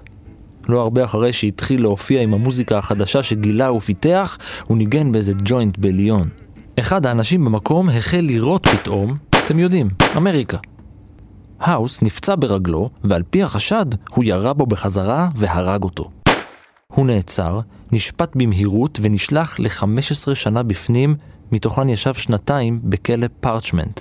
לא 0.68 0.80
הרבה 0.80 1.04
אחרי 1.04 1.32
שהתחיל 1.32 1.82
להופיע 1.82 2.22
עם 2.22 2.34
המוזיקה 2.34 2.78
החדשה 2.78 3.22
שגילה 3.22 3.72
ופיתח, 3.72 4.38
הוא 4.66 4.76
ניגן 4.76 5.12
באיזה 5.12 5.32
joint 5.44 5.78
בליון. 5.78 6.28
אחד 6.78 7.06
האנשים 7.06 7.44
במקום 7.44 7.88
החל 7.90 8.20
לירות 8.20 8.66
פתאום, 8.66 9.16
אתם 9.44 9.58
יודעים, 9.58 9.88
אמריקה. 10.16 10.58
האוס 11.60 12.02
נפצע 12.02 12.34
ברגלו, 12.38 12.90
ועל 13.04 13.22
פי 13.30 13.42
החשד, 13.42 13.86
הוא 14.10 14.24
ירה 14.24 14.52
בו 14.52 14.66
בחזרה 14.66 15.28
והרג 15.36 15.82
אותו. 15.82 16.10
הוא 16.86 17.06
נעצר, 17.06 17.60
נשפט 17.92 18.36
במהירות 18.36 18.98
ונשלח 19.02 19.60
ל-15 19.60 20.34
שנה 20.34 20.62
בפנים, 20.62 21.14
מתוכן 21.52 21.88
ישב 21.88 22.14
שנתיים 22.14 22.80
בכלא 22.84 23.26
פארצ'מנט. 23.40 24.00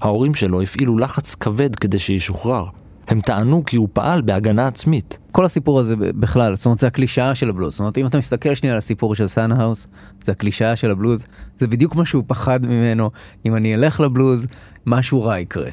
ההורים 0.00 0.34
שלו 0.34 0.62
הפעילו 0.62 0.98
לחץ 0.98 1.34
כבד 1.34 1.74
כדי 1.76 1.98
שישוחרר. 1.98 2.66
הם 3.08 3.20
טענו 3.20 3.64
כי 3.64 3.76
הוא 3.76 3.88
פעל 3.92 4.22
בהגנה 4.22 4.66
עצמית. 4.66 5.18
כל 5.32 5.44
הסיפור 5.44 5.80
הזה 5.80 5.96
בכלל, 5.96 6.56
זאת 6.56 6.66
אומרת, 6.66 6.78
זה 6.78 6.86
הקלישאה 6.86 7.34
של 7.34 7.50
הבלוז. 7.50 7.72
זאת 7.72 7.80
אומרת, 7.80 7.98
אם 7.98 8.06
אתה 8.06 8.18
מסתכל 8.18 8.54
שנייה 8.54 8.74
על 8.74 8.78
הסיפור 8.78 9.14
של 9.14 9.28
סאן 9.28 9.50
האוס, 9.50 9.86
זה 10.24 10.32
הקלישאה 10.32 10.76
של 10.76 10.90
הבלוז, 10.90 11.24
זה 11.58 11.66
בדיוק 11.66 11.94
מה 11.94 12.06
שהוא 12.06 12.24
פחד 12.26 12.66
ממנו. 12.66 13.10
אם 13.46 13.56
אני 13.56 13.74
אלך 13.74 14.00
לבלוז, 14.00 14.46
משהו 14.86 15.22
רע 15.22 15.38
יקרה. 15.38 15.70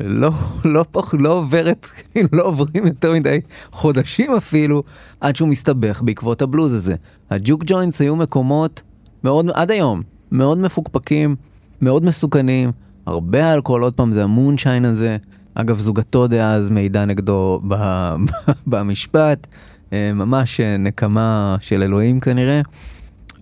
לא, 0.00 0.30
לא, 0.64 0.84
פח, 0.90 1.14
לא 1.18 1.32
עוברת, 1.32 1.86
לא 2.32 2.42
עוברים 2.42 2.86
יותר 2.86 3.12
מדי 3.12 3.40
חודשים 3.72 4.32
אפילו, 4.32 4.82
עד 5.20 5.36
שהוא 5.36 5.48
מסתבך 5.48 6.02
בעקבות 6.04 6.42
הבלוז 6.42 6.72
הזה. 6.72 6.94
ה 7.30 7.36
juke 7.36 7.62
joints 7.66 8.00
היו 8.00 8.16
מקומות 8.16 8.82
מאוד, 9.24 9.50
עד 9.54 9.70
היום, 9.70 10.02
מאוד 10.32 10.58
מפוקפקים, 10.58 11.36
מאוד 11.82 12.04
מסוכנים, 12.04 12.72
הרבה 13.06 13.54
אלכוהול, 13.54 13.82
עוד 13.82 13.94
פעם, 13.94 14.12
זה 14.12 14.24
המונשיין 14.24 14.84
הזה. 14.84 15.16
אגב, 15.54 15.78
זוגתו 15.78 16.26
דאז 16.26 16.70
מעידה 16.70 17.04
נגדו 17.04 17.60
במשפט, 18.66 19.46
אה, 19.92 20.12
ממש 20.14 20.60
אה, 20.60 20.76
נקמה 20.76 21.56
של 21.60 21.82
אלוהים 21.82 22.20
כנראה, 22.20 22.60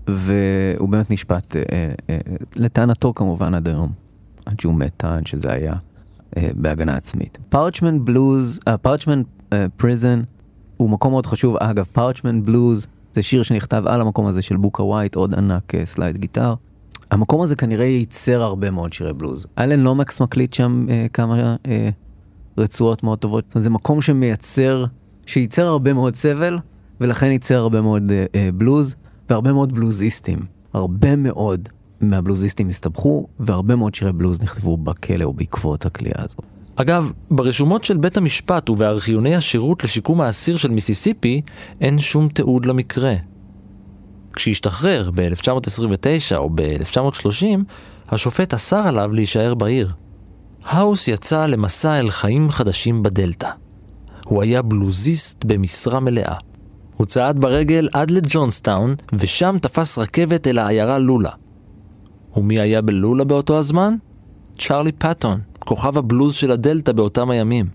והוא 0.07 0.89
באמת 0.89 1.11
נשפט, 1.11 1.57
אה, 1.57 1.91
לטענתו 2.57 3.15
כמובן 3.15 3.55
עד 3.55 3.69
היום, 3.69 3.93
עד 4.47 4.61
שהוא 4.61 4.75
מת, 4.75 4.93
טען 4.97 5.27
שזה 5.27 5.53
היה 5.53 5.75
בהגנה 6.55 6.97
עצמית. 6.97 7.39
פארצ'מן 7.49 8.05
בלוז, 8.05 8.61
פארצ'מן 8.83 9.23
פריזן 9.77 10.23
הוא 10.77 10.91
מקום 10.91 11.13
מאוד 11.13 11.27
חשוב, 11.27 11.57
אגב, 11.57 11.85
פארצ'מן 11.93 12.43
בלוז 12.43 12.87
זה 13.15 13.23
שיר 13.23 13.43
שנכתב 13.43 13.83
על 13.87 14.01
המקום 14.01 14.27
הזה 14.27 14.43
של 14.43 14.57
בוקה 14.57 14.83
ווייט, 14.83 15.15
עוד 15.15 15.35
ענק 15.35 15.75
אה, 15.75 15.87
slide 15.87 16.17
guitar. 16.17 16.55
המקום 17.11 17.43
הזה 17.43 17.57
כנראה 17.57 17.85
ייצר 17.85 18.43
הרבה 18.43 18.71
מאוד 18.71 18.93
שירי 18.93 19.13
בלוז. 19.13 19.47
אלן 19.59 19.81
לומקס 19.81 20.23
מקליט 20.23 20.53
שם 20.53 20.87
אה, 20.91 21.07
כמה 21.13 21.57
אה, 21.67 21.89
רצועות 22.59 23.03
מאוד 23.03 23.19
טובות. 23.19 23.45
זה 23.55 23.71
מקום 23.71 24.01
שמייצר, 24.01 24.85
שייצר 25.27 25.67
הרבה 25.67 25.93
מאוד 25.93 26.17
סבל, 26.17 26.59
ולכן 27.01 27.31
ייצר 27.31 27.59
הרבה 27.59 27.81
מאוד 27.81 28.11
אה, 28.11 28.25
אה, 28.35 28.49
בלוז, 28.55 28.97
והרבה 29.31 29.53
מאוד 29.53 29.73
בלוזיסטים. 29.73 30.39
הרבה 30.73 31.17
מאוד 31.17 31.69
מהבלוזיסטים 32.03 32.69
הסתבכו, 32.69 33.27
והרבה 33.41 33.77
מאוד 33.77 33.95
שירי 33.95 34.13
בלוז 34.13 34.41
נכתבו 34.41 34.77
בכלא 34.77 35.25
או 35.25 35.33
בעקבות 35.33 35.87
הכליאה 35.87 36.15
הזו. 36.19 36.37
אגב, 36.77 37.13
ברשומות 37.31 37.85
של 37.85 37.97
בית 37.97 38.17
המשפט 38.17 38.71
ובארכיוני 38.71 39.37
השירות 39.37 39.85
לשיקום 39.85 40.21
האסיר 40.21 40.57
של 40.57 40.71
מיסיסיפי 40.71 41.43
אין 41.81 41.99
שום 41.99 42.29
תיעוד 42.29 42.67
למקרה. 42.67 43.15
כשהשתחרר 44.33 45.11
ב-1929 45.15 46.37
או 46.37 46.51
ב-1930, 46.55 47.45
השופט 48.09 48.55
אסר 48.55 48.89
עליו 48.89 49.13
להישאר 49.13 49.55
בעיר. 49.55 49.93
האוס 50.65 51.09
יצא 51.09 51.47
למסע 51.47 51.99
אל 51.99 52.11
חיים 52.11 52.51
חדשים 52.51 53.03
בדלתא. 53.03 53.51
הוא 54.25 54.43
היה 54.43 54.63
בלוזיסט 54.63 55.45
במשרה 55.45 56.01
מלאה. 56.01 56.35
הוא 56.97 57.07
צעד 57.07 57.41
ברגל 57.41 57.89
עד 57.93 58.11
לג'ונסטאון, 58.11 58.95
ושם 59.13 59.57
תפס 59.63 59.99
רכבת 59.99 60.47
אל 60.47 60.59
העיירה 60.59 60.99
לולה. 60.99 61.31
ומי 62.37 62.61
היה 62.61 62.83
בלולה 62.83 63.25
באותו 63.25 63.59
הזמן? 63.59 63.95
צ'רלי 64.59 64.93
פטון, 64.93 65.41
כוכב 65.59 65.99
הבלוז 65.99 66.35
של 66.35 66.51
הדלתא 66.51 66.93
באותם 66.93 67.31
הימים. 67.31 67.67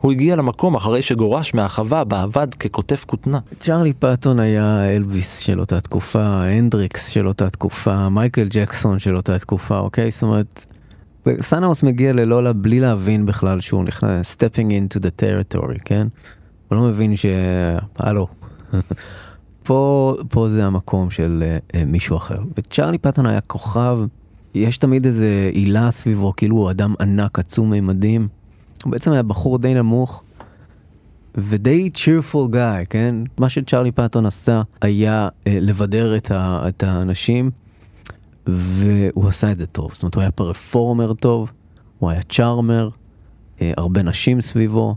הוא 0.00 0.12
הגיע 0.12 0.36
למקום 0.36 0.74
אחרי 0.74 1.02
שגורש 1.02 1.54
מהחווה 1.54 2.04
בה 2.04 2.22
עבד 2.22 2.54
כקוטף 2.54 2.96
כותנה. 3.06 3.38
צ'רלי 3.60 3.92
פטון 3.92 4.40
היה 4.40 4.96
אלוויס 4.96 5.38
של 5.38 5.60
אותה 5.60 5.80
תקופה, 5.80 6.22
הנדריקס 6.22 7.08
של 7.08 7.28
אותה 7.28 7.50
תקופה, 7.50 8.08
מייקל 8.08 8.46
ג'קסון 8.50 8.98
של 8.98 9.16
אותה 9.16 9.38
תקופה, 9.38 9.78
אוקיי? 9.78 10.10
זאת 10.10 10.22
אומרת, 10.22 10.64
סאן 11.40 11.58
האוס 11.58 11.82
מגיע 11.82 12.12
ללולה 12.12 12.52
בלי 12.52 12.80
להבין 12.80 13.26
בכלל 13.26 13.60
שהוא 13.60 13.84
נכנס, 13.84 14.36
stepping 14.36 14.70
into 14.70 15.00
the 15.00 15.22
territory, 15.22 15.78
כן? 15.84 16.06
הוא 16.68 16.78
לא 16.78 16.84
מבין 16.84 17.16
ש... 17.16 17.26
הלו. 17.98 18.26
פה, 19.68 20.16
פה 20.28 20.48
זה 20.48 20.66
המקום 20.66 21.10
של 21.10 21.42
אה, 21.42 21.76
מישהו 21.86 22.16
אחר. 22.16 22.38
וצ'רלי 22.56 22.98
פטון 22.98 23.26
היה 23.26 23.40
כוכב, 23.40 23.98
יש 24.54 24.78
תמיד 24.78 25.06
איזה 25.06 25.50
הילה 25.52 25.90
סביבו, 25.90 26.32
כאילו 26.36 26.56
הוא 26.56 26.70
אדם 26.70 26.94
ענק, 27.00 27.38
עצום 27.38 27.70
מימדים. 27.70 28.28
הוא 28.84 28.92
בעצם 28.92 29.12
היה 29.12 29.22
בחור 29.22 29.58
די 29.58 29.74
נמוך, 29.74 30.22
ודי 31.34 31.90
cheerful 31.94 32.52
guy, 32.52 32.86
כן? 32.90 33.14
מה 33.38 33.48
שצ'רלי 33.48 33.92
פטון 33.92 34.26
עשה 34.26 34.62
היה 34.80 35.28
uh, 35.28 35.48
לבדר 35.48 36.16
את, 36.16 36.30
ה, 36.30 36.68
את 36.68 36.82
האנשים, 36.82 37.50
והוא 38.46 39.28
עשה 39.28 39.52
את 39.52 39.58
זה 39.58 39.66
טוב. 39.66 39.90
זאת 39.92 40.02
אומרת, 40.02 40.14
הוא 40.14 40.20
היה 40.20 40.30
פרפורמר 40.30 41.12
טוב, 41.12 41.52
הוא 41.98 42.10
היה 42.10 42.22
צ'ארמר, 42.22 42.88
uh, 42.88 43.62
הרבה 43.76 44.02
נשים 44.02 44.40
סביבו. 44.40 44.94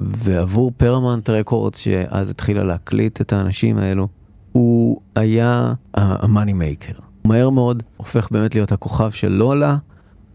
ועבור 0.00 0.72
פרמנט 0.76 1.30
רקורד 1.30 1.74
שאז 1.74 2.30
התחילה 2.30 2.64
להקליט 2.64 3.20
את 3.20 3.32
האנשים 3.32 3.78
האלו, 3.78 4.08
הוא 4.52 5.00
היה 5.14 5.74
המאני 5.94 6.52
מייקר. 6.52 6.92
מהר 7.24 7.50
מאוד 7.50 7.82
הופך 7.96 8.28
באמת 8.30 8.54
להיות 8.54 8.72
הכוכב 8.72 9.10
של 9.10 9.28
לולה, 9.28 9.76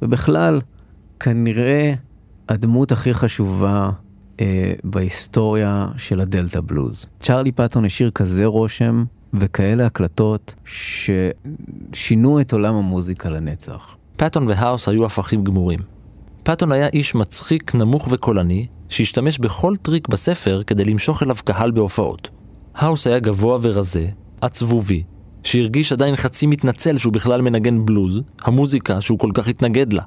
ובכלל, 0.02 0.62
כנראה 1.20 1.94
הדמות 2.50 2.92
הכי 2.92 3.14
חשובה 3.14 3.90
אה, 4.40 4.74
בהיסטוריה 4.84 5.88
של 5.98 6.20
הדלתא 6.20 6.60
בלוז. 6.62 7.06
צ'רלי 7.20 7.52
פטון 7.52 7.86
השאיר 7.86 8.12
כזה 8.12 8.46
רושם 8.46 9.04
וכאלה 9.34 9.86
הקלטות 9.86 10.56
ששינו 10.66 12.42
את 12.42 12.54
עולם 12.54 12.76
המוזיקה 12.76 13.30
לנצח. 13.30 13.96
פטון 14.18 14.48
והאוס 14.48 14.90
היו 14.90 15.06
הפכים 15.06 15.44
גמורים. 15.44 15.93
פטון 16.44 16.72
היה 16.72 16.88
איש 16.88 17.16
מצחיק, 17.16 17.76
נמוך 17.76 18.08
וקולני, 18.12 18.68
שהשתמש 18.90 19.40
בכל 19.40 19.76
טריק 19.76 20.08
בספר 20.08 20.62
כדי 20.68 20.86
למשוך 20.86 21.24
אליו 21.24 21.36
קהל 21.46 21.72
בהופעות. 21.72 22.30
האוס 22.76 23.08
היה 23.08 23.20
גבוה 23.20 23.58
ורזה, 23.62 24.08
עצבובי, 24.42 25.04
שהרגיש 25.44 25.92
עדיין 25.92 26.16
חצי 26.16 26.46
מתנצל 26.46 26.98
שהוא 26.98 27.14
בכלל 27.14 27.42
מנגן 27.42 27.86
בלוז, 27.86 28.22
המוזיקה 28.42 29.02
שהוא 29.02 29.20
כל 29.20 29.30
כך 29.34 29.48
התנגד 29.48 29.94
לה. 29.94 30.04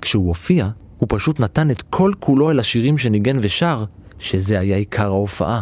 כשהוא 0.00 0.28
הופיע, 0.28 0.68
הוא 0.96 1.06
פשוט 1.10 1.40
נתן 1.40 1.70
את 1.70 1.82
כל 1.82 2.12
כולו 2.18 2.50
אל 2.50 2.58
השירים 2.58 2.98
שניגן 2.98 3.38
ושר, 3.40 3.84
שזה 4.18 4.60
היה 4.60 4.76
עיקר 4.76 5.06
ההופעה. 5.06 5.60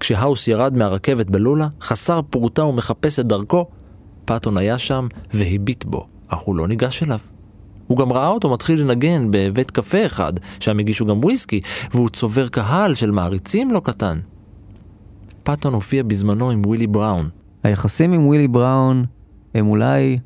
כשהאוס 0.00 0.48
ירד 0.48 0.76
מהרכבת 0.76 1.26
בלולה, 1.26 1.68
חסר 1.80 2.20
פרוטה 2.30 2.64
ומחפש 2.64 3.18
את 3.20 3.26
דרכו, 3.26 3.66
פטון 4.24 4.56
היה 4.56 4.78
שם 4.78 5.06
והביט 5.34 5.84
בו, 5.84 6.06
אך 6.28 6.38
הוא 6.38 6.56
לא 6.56 6.68
ניגש 6.68 7.02
אליו. 7.02 7.18
הוא 7.86 7.98
גם 7.98 8.12
ראה 8.12 8.28
אותו 8.28 8.50
מתחיל 8.50 8.80
לנגן 8.80 9.28
בבית 9.30 9.70
קפה 9.70 10.06
אחד, 10.06 10.32
שם 10.60 10.78
הגישו 10.78 11.06
גם 11.06 11.18
וויסקי, 11.24 11.60
והוא 11.94 12.08
צובר 12.08 12.48
קהל 12.48 12.94
של 12.94 13.10
מעריצים 13.10 13.70
לא 13.70 13.80
קטן. 13.84 14.18
פטון 15.42 15.74
הופיע 15.74 16.02
בזמנו 16.02 16.50
עם 16.50 16.62
ווילי 16.66 16.86
בראון. 16.86 17.28
היחסים 17.62 18.12
עם 18.12 18.26
ווילי 18.26 18.48
בראון 18.48 19.04
הם 19.54 19.66
אולי 19.66 20.18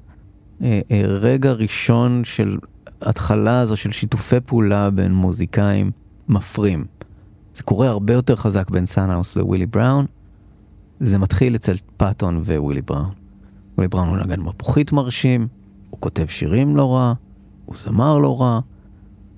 אה, 0.63 0.81
אה, 0.91 1.03
רגע 1.07 1.53
ראשון 1.53 2.25
של 2.25 2.59
התחלה 3.01 3.61
הזו 3.61 3.77
של 3.77 3.93
שיתופי 3.93 4.41
פעולה 4.41 4.91
בין 4.91 5.15
מוזיקאים 5.15 5.91
מפרים. 6.29 6.85
זה 7.55 7.63
קורה 7.63 7.89
הרבה 7.89 8.13
יותר 8.13 8.37
חזק 8.37 8.71
בין 8.71 8.87
סאנהאוס 8.87 9.37
ווילי 9.37 9.67
בראון. 9.67 10.07
זה 11.01 11.19
מתחיל 11.19 11.55
אצל 11.55 11.75
פטון 11.97 12.37
ווילי 12.37 12.83
בראון. 12.83 13.11
ווילי 13.75 13.89
בראון 13.89 14.09
הוא 14.09 14.17
נגן 14.17 14.41
מפוחית 14.41 14.93
מרשים, 14.93 15.49
הוא 15.91 16.01
כותב 16.01 16.27
שירים 16.27 16.77
לא 16.77 16.95
רע, 16.95 17.13
הוא 17.67 17.77
זמר 17.77 18.19
לא 18.19 18.41
רע. 18.41 18.61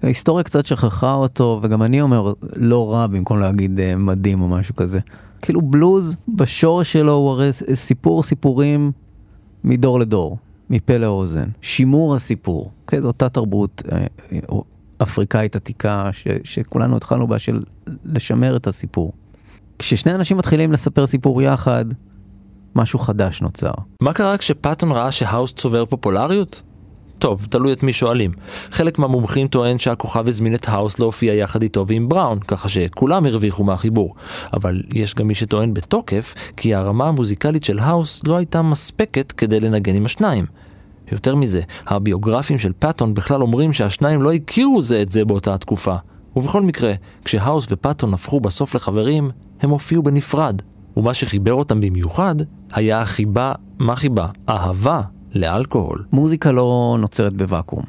ההיסטוריה 0.03 0.45
קצת 0.45 0.67
שכחה 0.67 1.15
אותו, 1.15 1.61
וגם 1.63 1.83
אני 1.83 2.01
אומר 2.01 2.33
לא 2.57 2.93
רע 2.93 3.07
במקום 3.07 3.39
להגיד 3.39 3.79
uh, 3.79 3.97
מדהים 3.97 4.41
או 4.41 4.49
משהו 4.49 4.77
כזה. 4.77 5.01
כאילו 5.43 5.63
בלוז 5.63 6.17
בשורש 6.29 6.93
שלו 6.93 7.13
הוא 7.13 7.31
הרי 7.31 7.51
סיפור 7.75 8.23
סיפורים 8.23 8.93
מדור 9.65 10.01
לדור, 10.01 10.39
מפה 10.71 10.97
לאוזן. 10.97 11.49
שימור 11.63 12.15
הסיפור, 12.15 12.71
כן, 12.87 13.01
זו 13.01 13.07
אותה 13.07 13.29
תרבות 13.29 13.83
אה, 13.93 14.07
אה, 14.33 14.39
אפריקאית 15.03 15.57
עתיקה 15.57 16.09
ש, 16.13 16.27
שכולנו 16.45 16.97
התחלנו 16.97 17.27
בה 17.27 17.39
של 17.39 17.61
לשמר 18.05 18.57
את 18.57 18.67
הסיפור. 18.67 19.13
כששני 19.79 20.15
אנשים 20.15 20.37
מתחילים 20.37 20.73
לספר 20.73 21.07
סיפור 21.07 21.43
יחד, 21.43 21.85
משהו 22.75 22.99
חדש 22.99 23.43
נוצר. 23.43 23.73
מה 24.03 24.13
קרה 24.13 24.39
כשפטון 24.39 24.93
ראה 24.93 25.11
שהאוס 25.11 25.53
צובר 25.53 25.85
פופולריות? 25.85 26.63
טוב, 27.19 27.47
תלוי 27.51 27.73
את 27.73 27.83
מי 27.83 27.93
שואלים. 27.93 28.31
חלק 28.71 28.99
מהמומחים 28.99 29.49
טוען 29.49 29.79
שהכוכב 29.79 30.29
הזמין 30.29 30.55
את 30.55 30.69
האוס 30.69 30.99
להופיע 30.99 31.35
יחד 31.35 31.63
איתו 31.63 31.87
ועם 31.87 32.09
בראון, 32.09 32.39
ככה 32.39 32.69
שכולם 32.69 33.27
הרוויחו 33.27 33.65
מהחיבור. 33.65 34.15
אבל 34.53 34.83
יש 34.93 35.15
גם 35.15 35.27
מי 35.27 35.35
שטוען 35.35 35.75
בתוקף 35.75 36.35
כי 36.57 36.75
הרמה 36.75 37.09
המוזיקלית 37.09 37.65
של 37.65 37.79
האוס 37.79 38.23
לא 38.27 38.37
הייתה 38.37 38.63
מספקת 38.63 39.33
כדי 39.33 39.61
לנגן 39.61 39.97
עם 39.97 40.05
השניים. 40.05 40.45
יותר 41.13 41.35
מזה, 41.35 41.61
הביוגרפים 41.87 42.59
של 42.59 42.73
פאטון 42.79 43.15
בכלל 43.15 43.43
אומרים 43.43 43.73
שהשניים 43.73 44.23
לא 44.23 44.33
הכירו 44.33 44.83
זה 44.83 45.03
את 45.03 45.13
זה 45.13 45.25
באותה 45.25 45.55
התקופה. 45.55 45.97
ובכל 46.37 46.63
מקרה, 46.63 46.93
כשהאוס 47.25 47.67
ופאטון 47.71 48.15
הפכו 48.15 48.41
בסוף 48.41 48.75
לחברים, 48.75 49.31
הם 49.61 49.71
הופיעו 49.71 50.03
בנפרד. 50.03 50.63
ומה 50.97 51.15
שחיבר 51.15 51.53
אותם 51.53 51.81
במיוחד, 51.81 52.35
היה 52.73 53.01
החיבה, 53.01 53.53
מה 53.79 53.97
חיבה? 53.97 54.27
אהבה 54.49 55.03
לאלכוהול. 55.35 56.05
מוזיקה 56.13 56.53
לא 56.53 56.97
נוצרת 57.01 57.33
בוואקום. 57.33 57.83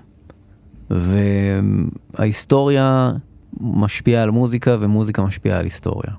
וההיסטוריה 2.17 3.11
משפיעה 3.59 4.23
על 4.23 4.31
מוזיקה 4.31 4.77
ומוזיקה 4.79 5.21
משפיעה 5.21 5.59
על 5.59 5.65
היסטוריה. 5.65 6.11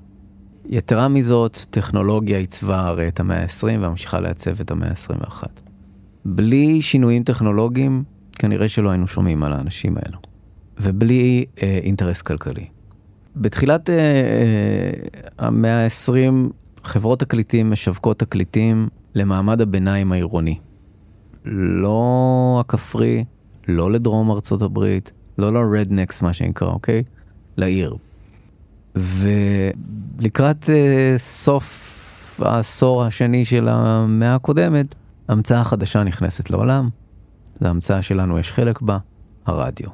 יתרה 0.69 1.07
מזאת, 1.07 1.65
טכנולוגיה 1.69 2.37
עיצבה 2.37 2.87
הרי 2.87 3.07
את 3.07 3.19
המאה 3.19 3.41
ה-20 3.41 3.79
והמשיכה 3.79 4.19
לעצב 4.19 4.61
את 4.61 4.71
המאה 4.71 4.89
ה-21. 4.89 5.43
בלי 6.25 6.81
שינויים 6.81 7.23
טכנולוגיים, 7.23 8.03
כנראה 8.39 8.69
שלא 8.69 8.89
היינו 8.89 9.07
שומעים 9.07 9.43
על 9.43 9.53
האנשים 9.53 9.97
האלו. 9.97 10.17
ובלי 10.81 11.45
אה, 11.63 11.79
אינטרס 11.83 12.21
כלכלי. 12.21 12.65
בתחילת 13.35 13.89
אה, 13.89 13.95
אה, 13.95 14.91
המאה 15.37 15.85
ה-20, 15.85 16.51
חברות 16.83 17.19
תקליטים 17.19 17.71
משווקות 17.71 18.19
תקליטים 18.19 18.87
למעמד 19.15 19.61
הביניים 19.61 20.11
העירוני. 20.11 20.57
לא 21.45 22.57
הכפרי, 22.61 23.23
לא 23.67 23.91
לדרום 23.91 24.31
ארצות 24.31 24.61
הברית, 24.61 25.11
לא 25.37 25.53
לרדנקס 25.53 26.21
מה 26.21 26.33
שנקרא, 26.33 26.67
אוקיי? 26.67 27.03
לעיר. 27.57 27.95
ולקראת 28.95 30.63
uh, 30.63 30.69
סוף 31.17 32.41
העשור 32.45 33.03
השני 33.03 33.45
של 33.45 33.67
המאה 33.67 34.35
הקודמת, 34.35 34.95
המצאה 35.27 35.63
חדשה 35.63 36.03
נכנסת 36.03 36.49
לעולם. 36.49 36.89
זו 37.59 37.67
המצאה 37.67 38.01
שלנו, 38.01 38.39
יש 38.39 38.51
חלק 38.51 38.81
בה, 38.81 38.97
הרדיו. 39.45 39.89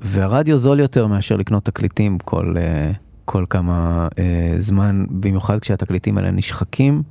והרדיו 0.00 0.58
זול 0.58 0.80
יותר 0.80 1.06
מאשר 1.06 1.36
לקנות 1.36 1.64
תקליטים 1.64 2.18
כל, 2.18 2.54
uh, 2.56 2.96
כל 3.24 3.44
כמה 3.50 4.08
uh, 4.10 4.14
זמן, 4.58 5.04
במיוחד 5.10 5.58
כשהתקליטים 5.58 6.18
האלה 6.18 6.30
נשחקים 6.30 7.02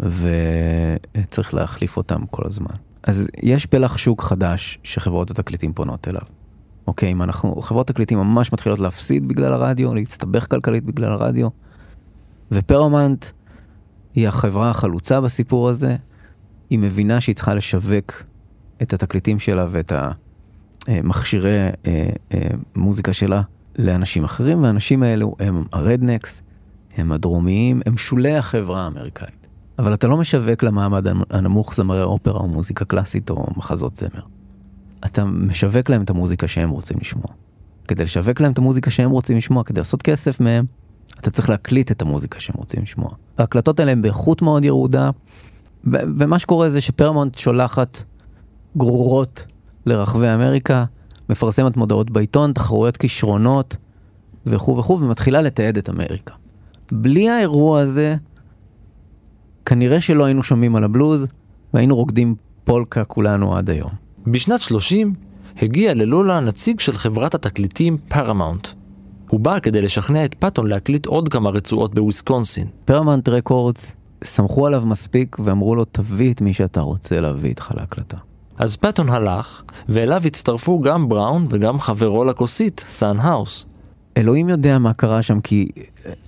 וצריך 0.00 1.54
להחליף 1.54 1.96
אותם 1.96 2.26
כל 2.26 2.42
הזמן. 2.46 2.74
אז 3.02 3.28
יש 3.42 3.66
פלח 3.66 3.96
שוק 3.96 4.22
חדש 4.22 4.78
שחברות 4.82 5.30
התקליטים 5.30 5.72
פונות 5.72 6.08
אליו. 6.08 6.22
אוקיי, 6.86 7.12
אם 7.12 7.22
אנחנו, 7.22 7.62
חברות 7.62 7.86
תקליטים 7.86 8.18
ממש 8.18 8.52
מתחילות 8.52 8.78
להפסיד 8.78 9.28
בגלל 9.28 9.52
הרדיו, 9.52 9.94
להסתבך 9.94 10.50
כלכלית 10.50 10.84
בגלל 10.84 11.12
הרדיו, 11.12 11.48
ופרומנט 12.52 13.26
היא 14.14 14.28
החברה 14.28 14.70
החלוצה 14.70 15.20
בסיפור 15.20 15.68
הזה, 15.68 15.96
היא 16.70 16.78
מבינה 16.78 17.20
שהיא 17.20 17.34
צריכה 17.34 17.54
לשווק 17.54 18.22
את 18.82 18.92
התקליטים 18.92 19.38
שלה 19.38 19.66
ואת 19.70 19.92
המכשירי 20.88 21.58
אה, 21.58 22.08
אה, 22.34 22.38
מוזיקה 22.76 23.12
שלה 23.12 23.42
לאנשים 23.78 24.24
אחרים, 24.24 24.62
והאנשים 24.62 25.02
האלו 25.02 25.34
הם 25.38 25.64
הרדנקס, 25.72 26.42
הם 26.96 27.12
הדרומיים, 27.12 27.80
הם 27.86 27.96
שולי 27.96 28.36
החברה 28.36 28.84
האמריקאית. 28.84 29.37
אבל 29.78 29.94
אתה 29.94 30.08
לא 30.08 30.16
משווק 30.16 30.62
למעמד 30.62 31.06
הנמוך 31.30 31.74
זמרי 31.74 32.02
אופרה 32.02 32.40
או 32.40 32.48
מוזיקה 32.48 32.84
קלאסית 32.84 33.30
או 33.30 33.46
מחזות 33.56 33.96
זמר. 33.96 34.22
אתה 35.06 35.24
משווק 35.24 35.88
להם 35.88 36.02
את 36.02 36.10
המוזיקה 36.10 36.48
שהם 36.48 36.70
רוצים 36.70 36.96
לשמוע. 37.00 37.26
כדי 37.88 38.04
לשווק 38.04 38.40
להם 38.40 38.52
את 38.52 38.58
המוזיקה 38.58 38.90
שהם 38.90 39.10
רוצים 39.10 39.36
לשמוע, 39.36 39.64
כדי 39.64 39.80
לעשות 39.80 40.02
כסף 40.02 40.40
מהם, 40.40 40.64
אתה 41.20 41.30
צריך 41.30 41.50
להקליט 41.50 41.90
את 41.90 42.02
המוזיקה 42.02 42.40
שהם 42.40 42.56
רוצים 42.58 42.82
לשמוע. 42.82 43.10
ההקלטות 43.38 43.80
האלה 43.80 43.92
הן 43.92 44.02
באיכות 44.02 44.42
מאוד 44.42 44.64
ירודה, 44.64 45.10
ו- 45.84 45.96
ומה 46.18 46.38
שקורה 46.38 46.70
זה 46.70 46.80
שפרמונט 46.80 47.38
שולחת 47.38 48.02
גרורות 48.76 49.46
לרחבי 49.86 50.34
אמריקה, 50.34 50.84
מפרסמת 51.28 51.76
מודעות 51.76 52.10
בעיתון, 52.10 52.52
תחרויות 52.52 52.96
כישרונות 52.96 53.76
וכו' 54.46 54.76
וכו', 54.76 54.98
ומתחילה 55.00 55.42
לתעד 55.42 55.78
את 55.78 55.90
אמריקה. 55.90 56.34
בלי 56.92 57.28
האירוע 57.28 57.80
הזה, 57.80 58.16
כנראה 59.68 60.00
שלא 60.00 60.24
היינו 60.24 60.42
שומעים 60.42 60.76
על 60.76 60.84
הבלוז, 60.84 61.26
והיינו 61.74 61.96
רוקדים 61.96 62.34
פולקה 62.64 63.04
כולנו 63.04 63.56
עד 63.56 63.70
היום. 63.70 63.90
בשנת 64.26 64.60
30 64.60 65.14
הגיע 65.62 65.94
ללולה 65.94 66.40
נציג 66.40 66.80
של 66.80 66.92
חברת 66.92 67.34
התקליטים 67.34 67.96
פרמאונט. 68.08 68.68
הוא 69.30 69.40
בא 69.40 69.58
כדי 69.58 69.80
לשכנע 69.80 70.24
את 70.24 70.34
פאטון 70.34 70.66
להקליט 70.66 71.06
עוד 71.06 71.28
כמה 71.28 71.50
רצועות 71.50 71.94
בוויסקונסין. 71.94 72.66
פרמאונט 72.84 73.28
רקורדס 73.28 73.96
סמכו 74.24 74.66
עליו 74.66 74.82
מספיק 74.86 75.36
ואמרו 75.44 75.74
לו 75.74 75.84
תביא 75.84 76.32
את 76.32 76.40
מי 76.40 76.52
שאתה 76.52 76.80
רוצה 76.80 77.20
להביא 77.20 77.48
איתך 77.48 77.70
להקלטה. 77.76 78.18
אז 78.58 78.76
פאטון 78.76 79.08
הלך, 79.08 79.62
ואליו 79.88 80.22
הצטרפו 80.26 80.80
גם 80.80 81.08
בראון 81.08 81.46
וגם 81.50 81.80
חברו 81.80 82.24
לכוסית, 82.24 82.84
סאן 82.88 83.18
האוס. 83.18 83.66
אלוהים 84.16 84.48
יודע 84.48 84.78
מה 84.78 84.92
קרה 84.92 85.22
שם 85.22 85.40
כי 85.40 85.68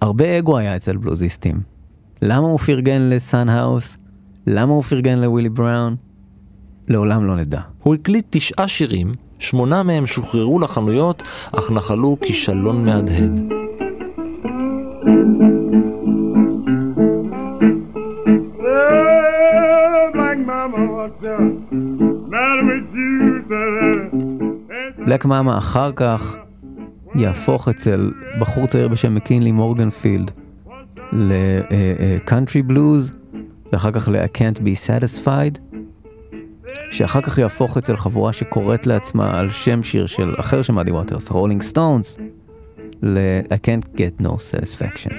הרבה 0.00 0.38
אגו 0.38 0.58
היה 0.58 0.76
אצל 0.76 0.96
בלוזיסטים. 0.96 1.79
למה 2.22 2.46
הוא 2.46 2.58
פרגן 2.58 3.00
לסאן 3.10 3.48
האוס? 3.48 3.98
למה 4.46 4.72
הוא 4.72 4.82
פרגן 4.82 5.18
לווילי 5.18 5.48
בראון? 5.48 5.96
לעולם 6.88 7.26
לא 7.26 7.36
נדע. 7.36 7.60
הוא 7.82 7.94
הקליט 7.94 8.26
תשעה 8.30 8.68
שירים, 8.68 9.12
שמונה 9.38 9.82
מהם 9.82 10.06
שוחררו 10.06 10.58
לחנויות, 10.58 11.22
אך 11.52 11.70
נחלו 11.70 12.16
כישלון 12.20 12.84
מהדהד. 12.84 13.40
Black 25.06 25.24
Mama 25.24 25.58
אחר 25.58 25.92
כך 25.96 26.36
יהפוך 27.14 27.68
אצל 27.68 28.10
בחור 28.40 28.66
צעיר 28.66 28.88
בשם 28.88 29.14
מקינלי 29.14 29.52
מורגנפילד 29.52 30.30
ל-Country 31.12 32.62
Blues, 32.62 33.12
ואחר 33.72 33.90
כך 33.90 34.08
ל-I 34.08 34.38
can't 34.38 34.58
be 34.58 34.88
satisfied, 34.88 35.60
שאחר 36.90 37.20
כך 37.20 37.38
יהפוך 37.38 37.76
אצל 37.76 37.96
חבורה 37.96 38.32
שקוראת 38.32 38.86
לעצמה 38.86 39.38
על 39.38 39.48
שם 39.48 39.82
שיר 39.82 40.06
של 40.06 40.34
אחר 40.40 40.62
של 40.62 40.72
מאדי 40.72 40.90
ווטרס, 40.90 41.30
רולינג 41.30 41.62
סטונס, 41.62 42.18
ל-I 43.02 43.54
can't 43.66 43.96
get 43.96 44.24
no 44.24 44.28
satisfaction. 44.30 45.12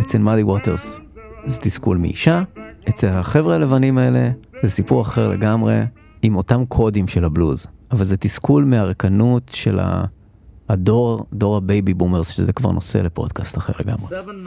אצל 0.00 0.18
מאדי 0.18 0.42
ווטרס 0.42 1.00
זה 1.44 1.60
תסכול 1.60 1.96
מאישה, 1.96 2.42
אצל 2.88 3.08
החבר'ה 3.08 3.54
הלבנים 3.54 3.98
האלה 3.98 4.30
זה 4.62 4.70
סיפור 4.70 5.02
אחר 5.02 5.28
לגמרי, 5.28 5.80
עם 6.22 6.36
אותם 6.36 6.64
קודים 6.64 7.06
של 7.06 7.24
הבלוז, 7.24 7.66
אבל 7.90 8.04
זה 8.04 8.16
תסכול 8.16 8.64
מהרקנות 8.64 9.50
של 9.54 9.78
ה- 9.78 10.04
הדור, 10.70 11.26
דור 11.32 11.56
הבייבי 11.56 11.94
בומרס, 11.94 12.30
שזה 12.30 12.52
כבר 12.52 12.72
נושא 12.72 12.98
לפודקאסט 12.98 13.58
אחר 13.58 13.72
לגמרי. 13.80 14.08
7, 14.08 14.32
9, 14.32 14.40